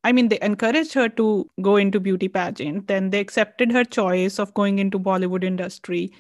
I 0.09 0.12
mean, 0.12 0.29
they 0.29 0.38
encouraged 0.40 0.94
her 0.94 1.09
to 1.11 1.51
go 1.62 1.77
into 1.77 2.01
beauty 2.01 2.29
pageant, 2.29 2.88
then 2.88 3.11
they 3.11 3.21
accepted 3.21 3.73
her 3.73 3.85
choice 3.85 4.38
of 4.38 4.55
going 4.55 4.79
into 4.79 4.99
Bollywood 4.99 5.44
industry. 5.44 6.12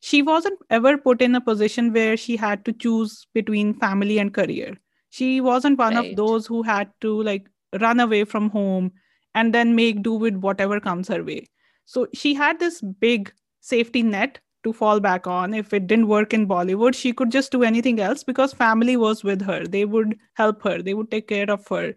She 0.00 0.22
wasn't 0.22 0.58
ever 0.70 0.96
put 0.98 1.22
in 1.22 1.34
a 1.34 1.40
position 1.40 1.92
where 1.92 2.16
she 2.16 2.36
had 2.36 2.64
to 2.66 2.72
choose 2.72 3.26
between 3.34 3.74
family 3.74 4.18
and 4.18 4.32
career. 4.32 4.74
She 5.10 5.40
wasn't 5.40 5.78
one 5.78 5.94
Right. 5.96 6.10
of 6.12 6.16
those 6.16 6.46
who 6.46 6.62
had 6.62 6.90
to 7.02 7.22
like 7.22 7.48
run 7.80 8.00
away 8.00 8.24
from 8.24 8.50
home 8.50 8.92
and 9.34 9.54
then 9.54 9.74
make 9.76 10.02
do 10.02 10.14
with 10.14 10.36
whatever 10.36 10.80
comes 10.80 11.08
her 11.08 11.22
way. 11.24 11.46
So 11.84 12.06
she 12.14 12.34
had 12.34 12.58
this 12.58 12.80
big 12.82 13.32
safety 13.60 14.02
net 14.02 14.40
to 14.64 14.72
fall 14.72 15.00
back 15.00 15.26
on. 15.26 15.54
If 15.54 15.72
it 15.74 15.86
didn't 15.86 16.08
work 16.08 16.32
in 16.32 16.46
Bollywood, 16.48 16.94
she 16.94 17.12
could 17.12 17.30
just 17.30 17.52
do 17.52 17.62
anything 17.62 18.00
else 18.00 18.24
because 18.24 18.52
family 18.54 18.96
was 18.96 19.24
with 19.24 19.42
her. 19.42 19.66
They 19.66 19.84
would 19.84 20.18
help 20.34 20.62
her, 20.62 20.82
they 20.82 20.94
would 20.94 21.10
take 21.10 21.28
care 21.28 21.50
of 21.50 21.66
her. 21.68 21.94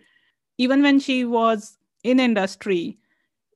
Even 0.57 0.81
when 0.81 0.99
she 0.99 1.25
was 1.25 1.77
in 2.03 2.19
industry, 2.19 2.97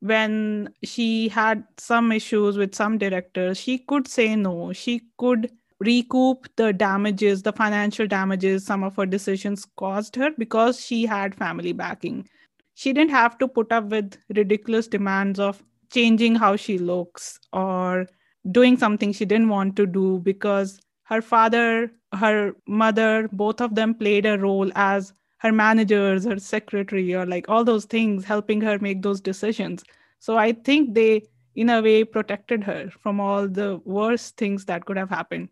when 0.01 0.73
she 0.83 1.29
had 1.29 1.63
some 1.77 2.11
issues 2.11 2.57
with 2.57 2.75
some 2.75 2.97
directors, 2.97 3.57
she 3.57 3.79
could 3.79 4.07
say 4.07 4.35
no. 4.35 4.73
She 4.73 5.01
could 5.17 5.51
recoup 5.79 6.47
the 6.57 6.73
damages, 6.73 7.41
the 7.43 7.53
financial 7.53 8.07
damages 8.07 8.65
some 8.65 8.83
of 8.83 8.95
her 8.95 9.05
decisions 9.05 9.65
caused 9.77 10.15
her 10.15 10.31
because 10.37 10.79
she 10.83 11.05
had 11.05 11.35
family 11.35 11.73
backing. 11.73 12.27
She 12.75 12.93
didn't 12.93 13.11
have 13.11 13.37
to 13.39 13.47
put 13.47 13.71
up 13.71 13.85
with 13.85 14.17
ridiculous 14.35 14.87
demands 14.87 15.39
of 15.39 15.63
changing 15.91 16.35
how 16.35 16.55
she 16.55 16.77
looks 16.77 17.39
or 17.53 18.07
doing 18.51 18.77
something 18.77 19.13
she 19.13 19.25
didn't 19.25 19.49
want 19.49 19.75
to 19.75 19.85
do 19.85 20.19
because 20.19 20.79
her 21.03 21.21
father, 21.21 21.91
her 22.13 22.53
mother, 22.67 23.29
both 23.31 23.61
of 23.61 23.75
them 23.75 23.93
played 23.93 24.25
a 24.25 24.37
role 24.37 24.71
as 24.75 25.13
her 25.43 25.51
managers, 25.51 26.25
her 26.25 26.39
secretary, 26.39 27.13
or 27.15 27.25
like 27.25 27.49
all 27.49 27.63
those 27.63 27.85
things, 27.85 28.25
helping 28.25 28.61
her 28.61 28.77
make 28.79 29.01
those 29.01 29.21
decisions. 29.21 29.83
So 30.19 30.37
I 30.37 30.51
think 30.53 30.93
they, 30.95 31.23
in 31.55 31.69
a 31.69 31.81
way, 31.81 32.03
protected 32.03 32.63
her 32.65 32.91
from 33.03 33.19
all 33.19 33.47
the 33.47 33.81
worst 33.85 34.37
things 34.37 34.65
that 34.65 34.85
could 34.85 34.97
have 35.05 35.09
happened. 35.19 35.49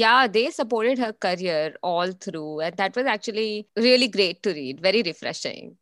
yeah 0.00 0.26
they 0.34 0.42
supported 0.56 0.98
her 1.02 1.12
career 1.24 1.62
all 1.92 2.10
through 2.24 2.50
and 2.66 2.76
that 2.80 2.98
was 2.98 3.06
actually 3.12 3.46
really 3.86 4.08
great 4.16 4.36
to 4.46 4.52
read 4.58 4.82
very 4.84 5.00
refreshing 5.06 5.72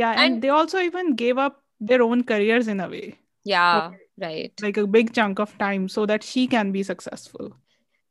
Yeah, 0.00 0.12
and, 0.12 0.20
And- 0.34 0.42
they 0.44 0.50
also 0.56 0.78
even 0.88 1.08
gave 1.22 1.40
up 1.46 1.56
their 1.88 2.02
own 2.04 2.22
careers 2.28 2.68
in 2.74 2.82
a 2.84 2.88
way, 2.92 3.18
yeah 3.52 3.90
right 4.24 4.62
like 4.66 4.78
a 4.82 4.86
big 4.98 5.10
chunk 5.18 5.42
of 5.46 5.56
time, 5.64 5.88
so 5.96 6.06
that 6.12 6.22
she 6.28 6.46
can 6.54 6.70
be 6.76 6.84
successful. 6.92 7.50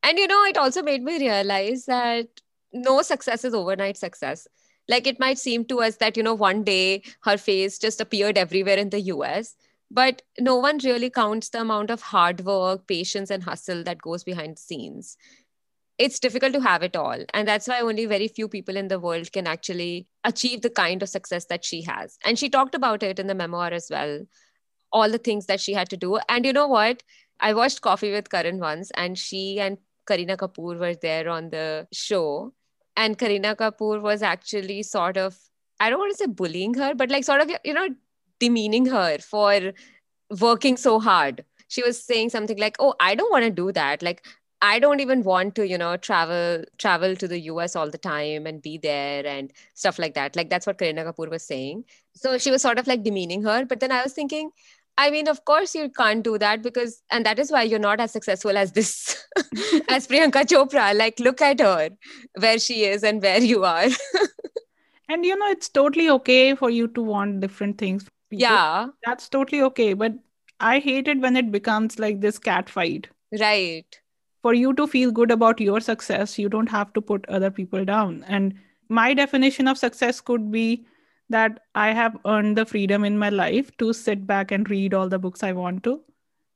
and 0.09 0.19
you 0.23 0.27
know 0.33 0.41
it 0.51 0.57
also 0.65 0.83
made 0.89 1.07
me 1.11 1.15
realize 1.23 1.85
that 1.93 2.43
no 2.89 2.97
success 3.13 3.47
is 3.51 3.57
overnight 3.61 4.01
success 4.03 4.45
like 4.87 5.07
it 5.07 5.19
might 5.19 5.37
seem 5.37 5.65
to 5.65 5.81
us 5.81 5.97
that 5.97 6.17
you 6.17 6.23
know 6.23 6.33
one 6.33 6.63
day 6.63 7.01
her 7.21 7.37
face 7.37 7.77
just 7.77 8.01
appeared 8.01 8.37
everywhere 8.37 8.77
in 8.77 8.89
the 8.89 8.99
us 8.99 9.55
but 9.91 10.21
no 10.39 10.55
one 10.55 10.79
really 10.83 11.09
counts 11.09 11.49
the 11.49 11.61
amount 11.61 11.89
of 11.89 12.01
hard 12.01 12.43
work 12.43 12.87
patience 12.87 13.29
and 13.29 13.43
hustle 13.43 13.83
that 13.83 14.01
goes 14.01 14.23
behind 14.23 14.57
the 14.57 14.61
scenes 14.61 15.17
it's 15.97 16.19
difficult 16.19 16.53
to 16.53 16.61
have 16.61 16.83
it 16.83 16.95
all. 16.95 17.23
And 17.33 17.47
that's 17.47 17.67
why 17.67 17.79
only 17.79 18.05
very 18.05 18.27
few 18.27 18.47
people 18.49 18.75
in 18.75 18.87
the 18.87 18.99
world 18.99 19.31
can 19.31 19.47
actually 19.47 20.07
achieve 20.23 20.61
the 20.61 20.69
kind 20.69 21.01
of 21.01 21.09
success 21.09 21.45
that 21.45 21.63
she 21.63 21.81
has. 21.83 22.17
And 22.25 22.37
she 22.37 22.49
talked 22.49 22.75
about 22.75 23.03
it 23.03 23.19
in 23.19 23.27
the 23.27 23.35
memoir 23.35 23.71
as 23.71 23.87
well, 23.89 24.25
all 24.91 25.09
the 25.09 25.17
things 25.17 25.45
that 25.45 25.61
she 25.61 25.73
had 25.73 25.89
to 25.89 25.97
do. 25.97 26.19
And 26.27 26.45
you 26.45 26.53
know 26.53 26.67
what? 26.67 27.03
I 27.39 27.53
watched 27.53 27.81
Coffee 27.81 28.11
with 28.11 28.29
Karan 28.29 28.59
once, 28.59 28.91
and 28.95 29.17
she 29.17 29.59
and 29.59 29.77
Kareena 30.05 30.37
Kapoor 30.37 30.77
were 30.77 30.95
there 30.95 31.29
on 31.29 31.49
the 31.49 31.87
show. 31.91 32.53
And 32.97 33.17
Kareena 33.17 33.55
Kapoor 33.55 34.01
was 34.01 34.21
actually 34.21 34.83
sort 34.83 35.17
of, 35.17 35.37
I 35.79 35.89
don't 35.89 35.99
want 35.99 36.11
to 36.11 36.17
say 36.17 36.27
bullying 36.27 36.73
her, 36.75 36.95
but 36.95 37.09
like 37.09 37.23
sort 37.23 37.41
of, 37.41 37.51
you 37.63 37.73
know, 37.73 37.89
demeaning 38.39 38.85
her 38.87 39.17
for 39.19 39.73
working 40.39 40.77
so 40.77 40.99
hard. 40.99 41.43
She 41.67 41.83
was 41.83 42.01
saying 42.01 42.29
something 42.29 42.57
like, 42.57 42.77
Oh, 42.79 42.93
I 42.99 43.15
don't 43.15 43.31
want 43.31 43.45
to 43.45 43.51
do 43.51 43.71
that. 43.73 44.01
Like, 44.01 44.25
I 44.61 44.79
don't 44.79 44.99
even 44.99 45.23
want 45.23 45.55
to, 45.55 45.67
you 45.67 45.77
know, 45.77 45.97
travel 45.97 46.63
travel 46.77 47.15
to 47.17 47.27
the 47.27 47.39
US 47.51 47.75
all 47.75 47.89
the 47.89 47.97
time 47.97 48.47
and 48.47 48.61
be 48.61 48.77
there 48.77 49.25
and 49.25 49.51
stuff 49.73 49.99
like 49.99 50.13
that. 50.15 50.35
Like 50.35 50.49
that's 50.49 50.65
what 50.65 50.77
Kareena 50.77 51.05
Kapoor 51.05 51.29
was 51.29 51.43
saying. 51.43 51.85
So 52.15 52.37
she 52.37 52.51
was 52.51 52.61
sort 52.61 52.79
of 52.79 52.87
like 52.87 53.03
demeaning 53.03 53.43
her. 53.43 53.65
But 53.65 53.79
then 53.79 53.91
I 53.91 54.01
was 54.03 54.13
thinking, 54.13 54.51
I 54.97 55.11
mean, 55.11 55.27
of 55.27 55.43
course 55.43 55.75
you 55.75 55.89
can't 55.89 56.23
do 56.23 56.37
that 56.37 56.61
because, 56.61 57.01
and 57.11 57.25
that 57.25 57.37
is 57.37 57.51
why 57.51 57.63
you're 57.63 57.79
not 57.79 57.99
as 57.99 58.11
successful 58.11 58.57
as 58.57 58.71
this, 58.71 59.25
as 59.89 60.07
Priyanka 60.07 60.45
Chopra. 60.45 60.95
Like, 60.97 61.19
look 61.19 61.41
at 61.41 61.59
her, 61.59 61.89
where 62.39 62.59
she 62.59 62.85
is 62.85 63.03
and 63.03 63.21
where 63.21 63.41
you 63.41 63.65
are. 63.65 63.87
And 65.07 65.25
you 65.25 65.37
know, 65.37 65.47
it's 65.49 65.69
totally 65.69 66.09
okay 66.09 66.55
for 66.55 66.69
you 66.69 66.87
to 66.89 67.01
want 67.01 67.39
different 67.39 67.77
things. 67.77 68.07
Yeah, 68.31 68.87
That's 69.05 69.29
totally 69.29 69.61
okay. 69.61 69.93
But 69.93 70.13
I 70.59 70.79
hate 70.79 71.07
it 71.07 71.19
when 71.19 71.35
it 71.35 71.51
becomes 71.51 71.99
like 71.99 72.21
this 72.21 72.39
cat 72.39 72.69
fight. 72.69 73.07
Right. 73.39 73.85
For 74.41 74.53
you 74.53 74.73
to 74.73 74.87
feel 74.87 75.11
good 75.11 75.31
about 75.31 75.59
your 75.59 75.79
success, 75.79 76.37
you 76.39 76.49
don't 76.49 76.69
have 76.69 76.91
to 76.93 77.01
put 77.01 77.27
other 77.29 77.51
people 77.51 77.85
down. 77.85 78.23
And 78.27 78.55
my 78.89 79.13
definition 79.13 79.67
of 79.67 79.77
success 79.77 80.21
could 80.21 80.51
be 80.51 80.85
that 81.29 81.61
I 81.73 81.91
have 81.91 82.17
earned 82.25 82.57
the 82.57 82.65
freedom 82.65 83.03
in 83.03 83.17
my 83.17 83.29
life 83.29 83.75
to 83.77 83.93
sit 83.93 84.27
back 84.27 84.51
and 84.51 84.69
read 84.69 84.93
all 84.93 85.09
the 85.09 85.19
books 85.19 85.43
I 85.43 85.53
want 85.53 85.83
to. 85.83 86.01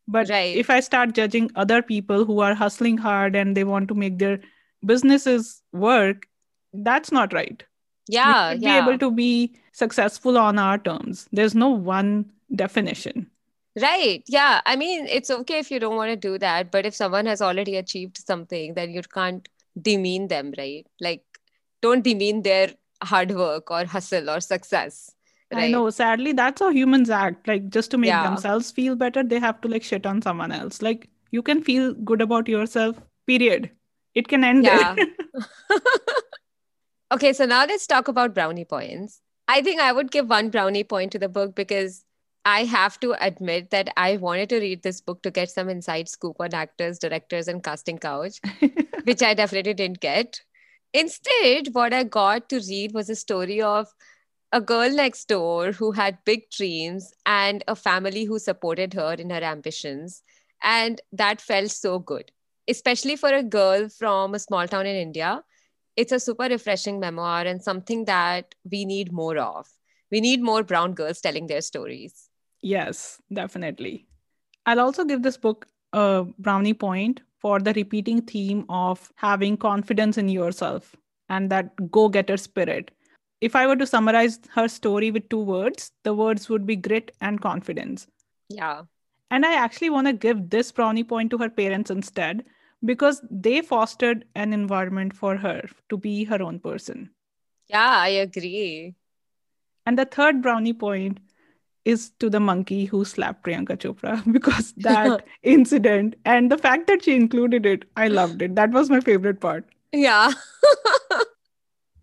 But 0.07 0.29
Right. 0.29 0.55
if 0.55 0.69
I 0.69 0.79
start 0.79 1.13
judging 1.13 1.51
other 1.55 1.81
people 1.81 2.25
who 2.25 2.39
are 2.39 2.53
hustling 2.55 2.97
hard 2.97 3.35
and 3.35 3.55
they 3.55 3.63
want 3.63 3.87
to 3.89 3.95
make 3.95 4.17
their 4.19 4.39
businesses 4.85 5.61
work, 5.71 6.27
that's 6.73 7.11
not 7.11 7.33
right. 7.33 7.63
Yeah. 8.07 8.53
we 8.55 8.61
yeah. 8.61 8.81
be 8.81 8.89
able 8.89 8.99
to 8.99 9.11
be 9.11 9.55
successful 9.71 10.37
on 10.37 10.57
our 10.57 10.77
terms. 10.77 11.27
There's 11.31 11.55
no 11.55 11.69
one 11.69 12.31
definition. 12.55 13.29
Right. 13.79 14.23
Yeah. 14.27 14.61
I 14.65 14.75
mean, 14.75 15.05
it's 15.07 15.29
okay 15.29 15.59
if 15.59 15.71
you 15.71 15.79
don't 15.79 15.95
want 15.95 16.09
to 16.09 16.15
do 16.15 16.37
that, 16.39 16.71
but 16.71 16.85
if 16.85 16.95
someone 16.95 17.25
has 17.27 17.41
already 17.41 17.75
achieved 17.77 18.17
something, 18.17 18.73
then 18.73 18.91
you 18.91 19.01
can't 19.03 19.47
demean 19.79 20.27
them, 20.27 20.53
right? 20.57 20.85
Like, 20.99 21.23
don't 21.81 22.03
demean 22.03 22.41
their 22.41 22.73
hard 23.03 23.31
work 23.31 23.71
or 23.71 23.85
hustle 23.85 24.29
or 24.29 24.39
success. 24.39 25.11
I 25.51 25.71
know, 25.71 25.89
sadly, 25.89 26.31
that's 26.31 26.61
how 26.61 26.69
humans 26.69 27.09
act. 27.09 27.47
Like, 27.47 27.69
just 27.69 27.89
to 27.91 27.97
make 27.97 28.09
Yeah. 28.09 28.21
themselves 28.21 28.69
feel 28.71 28.95
better, 28.95 29.23
they 29.23 29.39
have 29.39 29.59
to 29.61 29.67
like 29.67 29.83
shit 29.83 30.05
on 30.05 30.21
someone 30.21 30.51
else. 30.51 30.81
Like, 30.81 31.09
you 31.31 31.41
can 31.41 31.63
feel 31.63 31.93
good 31.93 32.21
about 32.21 32.47
yourself, 32.47 32.97
period. 33.25 33.71
It 34.13 34.27
can 34.27 34.43
end 34.43 34.63
Yeah. 34.65 34.93
there. 34.95 35.07
Okay, 37.11 37.33
so 37.33 37.45
now 37.45 37.65
let's 37.65 37.87
talk 37.87 38.07
about 38.07 38.35
brownie 38.35 38.65
points. 38.65 39.21
I 39.47 39.61
think 39.63 39.81
I 39.81 39.91
would 39.91 40.11
give 40.11 40.29
one 40.29 40.49
brownie 40.49 40.83
point 40.83 41.11
to 41.13 41.19
the 41.19 41.27
book 41.29 41.55
because 41.55 42.05
I 42.45 42.65
have 42.65 42.99
to 42.99 43.13
admit 43.19 43.71
that 43.71 43.89
I 43.97 44.17
wanted 44.17 44.49
to 44.49 44.59
read 44.59 44.83
this 44.83 45.01
book 45.01 45.23
to 45.23 45.31
get 45.31 45.49
some 45.49 45.69
inside 45.69 46.07
scoop 46.07 46.35
on 46.39 46.53
actors, 46.53 46.99
directors, 46.99 47.47
and 47.47 47.63
casting 47.63 47.97
couch, 47.97 48.39
which 49.05 49.23
I 49.23 49.33
definitely 49.33 49.73
didn't 49.73 49.99
get. 50.01 50.41
Instead, 50.93 51.69
what 51.73 51.93
I 51.93 52.03
got 52.03 52.49
to 52.49 52.59
read 52.59 52.93
was 52.93 53.09
a 53.09 53.15
story 53.15 53.61
of 53.61 53.87
a 54.51 54.61
girl 54.61 54.89
next 54.89 55.27
door 55.27 55.71
who 55.71 55.91
had 55.91 56.23
big 56.25 56.49
dreams 56.49 57.13
and 57.25 57.63
a 57.67 57.75
family 57.75 58.25
who 58.25 58.39
supported 58.39 58.93
her 58.93 59.13
in 59.13 59.29
her 59.29 59.43
ambitions. 59.43 60.23
And 60.63 60.99
that 61.11 61.41
felt 61.41 61.71
so 61.71 61.99
good, 61.99 62.31
especially 62.67 63.15
for 63.15 63.29
a 63.29 63.43
girl 63.43 63.89
from 63.89 64.33
a 64.33 64.39
small 64.39 64.67
town 64.67 64.85
in 64.87 64.95
India 64.95 65.43
it's 65.95 66.11
a 66.13 66.19
super 66.19 66.45
refreshing 66.45 66.99
memoir 66.99 67.41
and 67.45 67.61
something 67.61 68.05
that 68.05 68.55
we 68.69 68.85
need 68.85 69.11
more 69.11 69.37
of. 69.37 69.67
We 70.11 70.21
need 70.21 70.41
more 70.41 70.63
brown 70.63 70.93
girls 70.93 71.21
telling 71.21 71.47
their 71.47 71.61
stories. 71.61 72.29
yes, 72.61 73.21
definitely. 73.31 74.07
I'll 74.65 74.79
also 74.79 75.05
give 75.05 75.23
this 75.23 75.37
book 75.37 75.67
a 75.93 76.25
brownie 76.37 76.73
point 76.73 77.21
for 77.39 77.59
the 77.59 77.73
repeating 77.73 78.21
theme 78.21 78.65
of 78.69 79.11
having 79.15 79.57
confidence 79.57 80.17
in 80.17 80.29
yourself 80.29 80.95
and 81.29 81.49
that 81.49 81.91
go 81.91 82.09
getter 82.09 82.37
spirit. 82.37 82.91
If 83.41 83.55
I 83.55 83.67
were 83.67 83.77
to 83.77 83.87
summarize 83.87 84.39
her 84.53 84.67
story 84.67 85.11
with 85.11 85.29
two 85.29 85.41
words, 85.41 85.91
the 86.03 86.13
words 86.13 86.49
would 86.49 86.65
be 86.65 86.75
grit 86.75 87.11
and 87.21 87.41
confidence. 87.41 88.07
Yeah. 88.49 88.83
And 89.31 89.45
I 89.45 89.53
actually 89.53 89.89
want 89.89 90.07
to 90.07 90.13
give 90.13 90.49
this 90.49 90.71
brownie 90.71 91.03
point 91.03 91.31
to 91.31 91.37
her 91.37 91.49
parents 91.49 91.89
instead 91.89 92.43
because 92.83 93.21
they 93.29 93.61
fostered 93.61 94.25
an 94.35 94.53
environment 94.53 95.15
for 95.15 95.37
her 95.37 95.69
to 95.89 95.97
be 95.97 96.23
her 96.25 96.41
own 96.41 96.59
person. 96.59 97.11
Yeah, 97.67 97.97
I 97.99 98.09
agree. 98.09 98.95
And 99.85 99.97
the 99.97 100.05
third 100.05 100.41
brownie 100.41 100.73
point 100.73 101.19
is 101.89 102.09
to 102.23 102.29
the 102.29 102.39
monkey 102.39 102.85
who 102.85 103.03
slapped 103.05 103.43
Priyanka 103.43 103.77
Chopra 103.83 104.13
because 104.37 104.73
that 104.77 105.25
incident 105.43 106.15
and 106.25 106.51
the 106.51 106.57
fact 106.57 106.87
that 106.87 107.03
she 107.03 107.15
included 107.15 107.65
it, 107.65 107.85
I 107.97 108.07
loved 108.07 108.41
it. 108.41 108.55
That 108.55 108.71
was 108.71 108.89
my 108.89 108.99
favorite 109.01 109.41
part. 109.41 109.65
Yeah. 109.91 110.31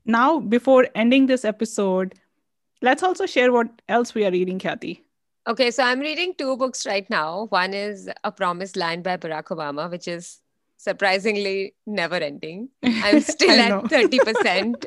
Now, 0.08 0.38
before 0.38 0.86
ending 0.94 1.26
this 1.26 1.44
episode, 1.44 2.14
let's 2.80 3.02
also 3.02 3.26
share 3.26 3.50
what 3.52 3.66
else 3.88 4.14
we 4.14 4.24
are 4.24 4.30
reading, 4.30 4.60
Kathy. 4.60 5.02
okay, 5.48 5.70
so 5.72 5.82
I'm 5.82 5.98
reading 6.00 6.32
two 6.38 6.56
books 6.56 6.86
right 6.86 7.08
now. 7.10 7.46
One 7.50 7.74
is 7.74 8.08
A 8.22 8.30
Promised 8.30 8.76
Land 8.76 9.02
by 9.02 9.16
Barack 9.16 9.46
Obama, 9.56 9.90
which 9.90 10.06
is 10.06 10.40
surprisingly 10.76 11.74
never 11.86 12.14
ending. 12.16 12.68
I'm 12.84 13.20
still 13.20 13.50
at 13.50 13.84
30%. 13.84 14.86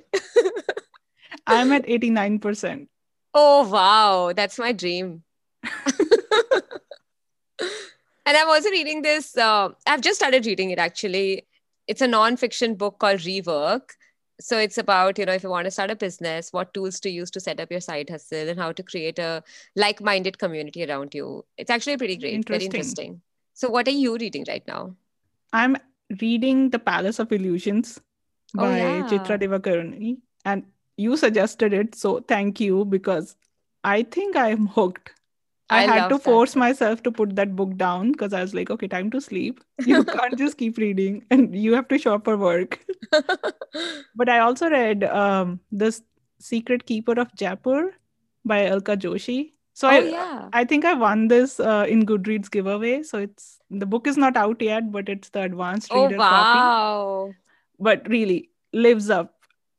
I'm 1.47 1.73
at 1.73 1.85
89%. 1.85 2.87
Oh, 3.33 3.67
wow. 3.69 4.33
That's 4.33 4.57
my 4.59 4.71
dream. 4.71 5.23
and 8.25 8.37
I'm 8.37 8.47
also 8.49 8.69
reading 8.69 9.01
this. 9.01 9.35
Uh, 9.37 9.69
I've 9.87 10.01
just 10.01 10.19
started 10.19 10.45
reading 10.45 10.71
it 10.71 10.79
actually. 10.79 11.47
It's 11.87 12.01
a 12.01 12.07
non-fiction 12.07 12.75
book 12.75 12.99
called 12.99 13.19
Rework. 13.19 13.81
So 14.41 14.57
it's 14.57 14.77
about, 14.77 15.17
you 15.19 15.25
know, 15.25 15.33
if 15.33 15.43
you 15.43 15.49
want 15.49 15.65
to 15.65 15.71
start 15.71 15.91
a 15.91 15.95
business, 15.95 16.53
what 16.53 16.73
tools 16.73 16.99
to 17.01 17.09
use 17.09 17.29
to 17.31 17.39
set 17.41 17.59
up 17.59 17.71
your 17.71 17.81
side 17.81 18.09
hustle 18.09 18.47
and 18.47 18.57
how 18.57 18.71
to 18.71 18.83
create 18.83 19.19
a 19.19 19.43
like-minded 19.75 20.37
community 20.39 20.85
around 20.89 21.13
you. 21.13 21.43
It's 21.57 21.69
actually 21.69 21.97
pretty 21.97 22.15
great, 22.15 22.47
very 22.47 22.63
Interesting. 22.65 22.65
interesting. 22.65 23.21
So 23.53 23.69
what 23.69 23.87
are 23.89 23.91
you 23.91 24.15
reading 24.15 24.45
right 24.47 24.65
now? 24.65 24.95
I'm 25.51 25.75
reading 26.21 26.69
The 26.69 26.79
Palace 26.79 27.19
of 27.19 27.31
Illusions 27.33 27.99
Oh, 28.57 28.61
by 28.61 28.77
yeah. 28.77 29.07
Chitra 29.07 29.37
Divakaruni. 29.39 30.17
And 30.45 30.63
you 30.99 31.15
suggested 31.15 31.73
it. 31.73 31.95
So 31.95 32.19
thank 32.27 32.59
you 32.59 32.83
because 32.85 33.35
I 33.83 34.03
think 34.03 34.35
I'm 34.35 34.67
hooked. 34.67 35.13
I, 35.71 35.83
I 35.83 35.85
had 35.85 36.07
to 36.09 36.15
that. 36.15 36.23
force 36.23 36.55
myself 36.55 37.03
to 37.03 37.11
put 37.11 37.35
that 37.35 37.55
book 37.55 37.77
down 37.77 38.11
because 38.11 38.33
I 38.33 38.41
was 38.41 38.55
like, 38.55 38.71
okay, 38.71 38.87
time 38.87 39.11
to 39.11 39.21
sleep. 39.21 39.63
You 39.85 40.03
can't 40.15 40.37
just 40.37 40.57
keep 40.57 40.77
reading 40.77 41.23
and 41.29 41.55
you 41.55 41.75
have 41.75 41.87
to 41.89 41.97
show 41.97 42.15
up 42.15 42.25
for 42.25 42.37
work. 42.37 42.79
But 44.15 44.29
I 44.29 44.39
also 44.39 44.69
read 44.69 45.03
um, 45.03 45.59
this 45.71 46.01
Secret 46.39 46.85
Keeper 46.85 47.19
of 47.19 47.33
Jaipur 47.35 47.93
by 48.43 48.65
Alka 48.65 48.97
Joshi. 48.97 49.53
So 49.73 49.87
oh 49.87 49.91
I, 49.91 49.99
yeah. 49.99 50.49
I 50.51 50.65
think 50.65 50.85
I 50.85 50.93
won 50.95 51.27
this 51.27 51.59
uh, 51.59 51.85
in 51.87 52.05
Goodreads 52.05 52.51
giveaway. 52.51 53.03
So 53.03 53.19
it's 53.19 53.59
the 53.69 53.85
book 53.85 54.07
is 54.07 54.17
not 54.17 54.35
out 54.35 54.61
yet, 54.61 54.91
but 54.91 55.07
it's 55.07 55.29
the 55.29 55.43
advanced 55.43 55.89
Oh 55.91 56.03
reader 56.07 56.17
copy. 56.17 56.59
wow. 56.59 57.31
But 57.79 58.09
really 58.09 58.49
lives 58.73 59.09
up. 59.09 59.35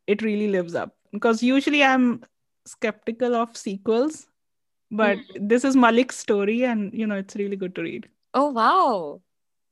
It 0.07 0.23
really 0.23 0.49
lives 0.49 0.75
up 0.75 0.95
because 1.13 1.43
usually 1.43 1.83
I'm 1.83 2.25
skeptical 2.67 3.35
of 3.35 3.57
sequels, 3.57 4.27
but 4.91 5.19
hmm. 5.19 5.47
this 5.49 5.65
is 5.65 5.77
Malik's 5.77 6.17
story, 6.17 6.65
and 6.65 6.93
you 6.93 7.07
know 7.07 7.17
it's 7.17 7.37
really 7.37 7.57
good 7.57 7.75
to 7.77 7.83
read. 7.83 8.09
Oh 8.35 8.51
wow. 8.51 9.21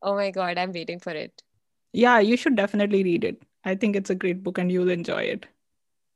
Oh 0.03 0.15
my 0.15 0.31
god, 0.31 0.59
I'm 0.59 0.73
waiting 0.73 0.99
for 1.01 1.13
it. 1.13 1.43
Yeah, 1.93 2.19
you 2.21 2.37
should 2.37 2.57
definitely 2.57 3.03
read 3.03 3.25
it. 3.25 3.43
I 3.65 3.75
think 3.75 3.97
it's 3.97 4.11
a 4.11 4.15
great 4.15 4.43
book 4.43 4.59
and 4.59 4.71
you'll 4.71 4.91
enjoy 4.91 5.23
it. 5.23 5.47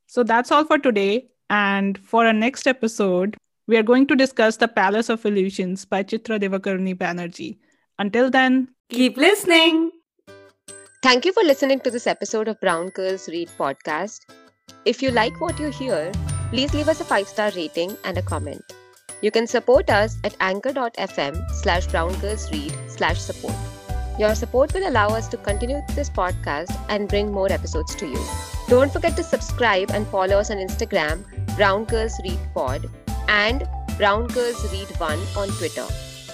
So 0.07 0.23
that's 0.23 0.51
all 0.51 0.63
for 0.65 0.77
today. 0.77 1.27
And 1.49 1.97
for 1.97 2.25
our 2.25 2.33
next 2.33 2.67
episode, 2.67 3.35
we 3.67 3.77
are 3.77 3.83
going 3.83 4.07
to 4.07 4.15
discuss 4.15 4.57
The 4.57 4.67
Palace 4.67 5.09
of 5.09 5.25
Illusions 5.25 5.85
by 5.85 6.03
Chitra 6.03 6.39
Divakaruni 6.39 6.95
Banerjee. 6.95 7.57
Until 7.99 8.29
then, 8.29 8.69
Keep 8.89 9.17
listening. 9.17 9.91
Thank 11.01 11.25
you 11.25 11.33
for 11.33 11.43
listening 11.43 11.79
to 11.81 11.91
this 11.91 12.05
episode 12.05 12.47
of 12.47 12.59
Brown 12.59 12.89
Girls 12.89 13.27
Read 13.27 13.49
podcast. 13.57 14.19
If 14.85 15.01
you 15.01 15.11
like 15.11 15.39
what 15.39 15.59
you 15.59 15.69
hear, 15.69 16.11
please 16.49 16.73
leave 16.73 16.89
us 16.89 16.99
a 16.99 17.05
five 17.05 17.27
star 17.27 17.51
rating 17.55 17.95
and 18.03 18.17
a 18.17 18.21
comment. 18.21 18.73
You 19.21 19.31
can 19.31 19.47
support 19.47 19.89
us 19.89 20.17
at 20.25 20.35
anchor.fm 20.41 21.49
slash 21.51 21.87
browngirlsread 21.87 22.91
slash 22.91 23.19
support. 23.19 23.55
Your 24.19 24.35
support 24.35 24.73
will 24.73 24.87
allow 24.87 25.07
us 25.07 25.29
to 25.29 25.37
continue 25.37 25.79
this 25.95 26.09
podcast 26.09 26.77
and 26.89 27.07
bring 27.07 27.31
more 27.31 27.49
episodes 27.51 27.95
to 27.95 28.07
you. 28.07 28.25
Don't 28.67 28.91
forget 28.91 29.15
to 29.15 29.23
subscribe 29.23 29.89
and 29.91 30.05
follow 30.07 30.37
us 30.39 30.51
on 30.51 30.57
Instagram, 30.57 31.23
Brown 31.55 31.85
Girls 31.85 32.19
Read 32.23 32.39
Pod, 32.53 32.89
and 33.29 33.65
Brown 33.97 34.27
Girls 34.27 34.69
Read 34.73 34.89
One 34.99 35.19
on 35.37 35.47
Twitter. 35.57 35.87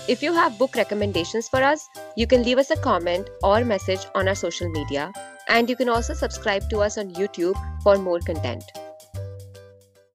If 0.09 0.23
you 0.23 0.33
have 0.33 0.57
book 0.57 0.75
recommendations 0.75 1.47
for 1.47 1.61
us, 1.61 1.87
you 2.17 2.25
can 2.25 2.41
leave 2.41 2.57
us 2.57 2.71
a 2.71 2.77
comment 2.77 3.29
or 3.43 3.63
message 3.63 4.07
on 4.15 4.27
our 4.27 4.33
social 4.33 4.67
media, 4.67 5.13
and 5.47 5.69
you 5.69 5.75
can 5.75 5.87
also 5.87 6.15
subscribe 6.15 6.67
to 6.71 6.79
us 6.79 6.97
on 6.97 7.11
YouTube 7.11 7.53
for 7.83 7.95
more 7.99 8.19
content. 8.19 8.63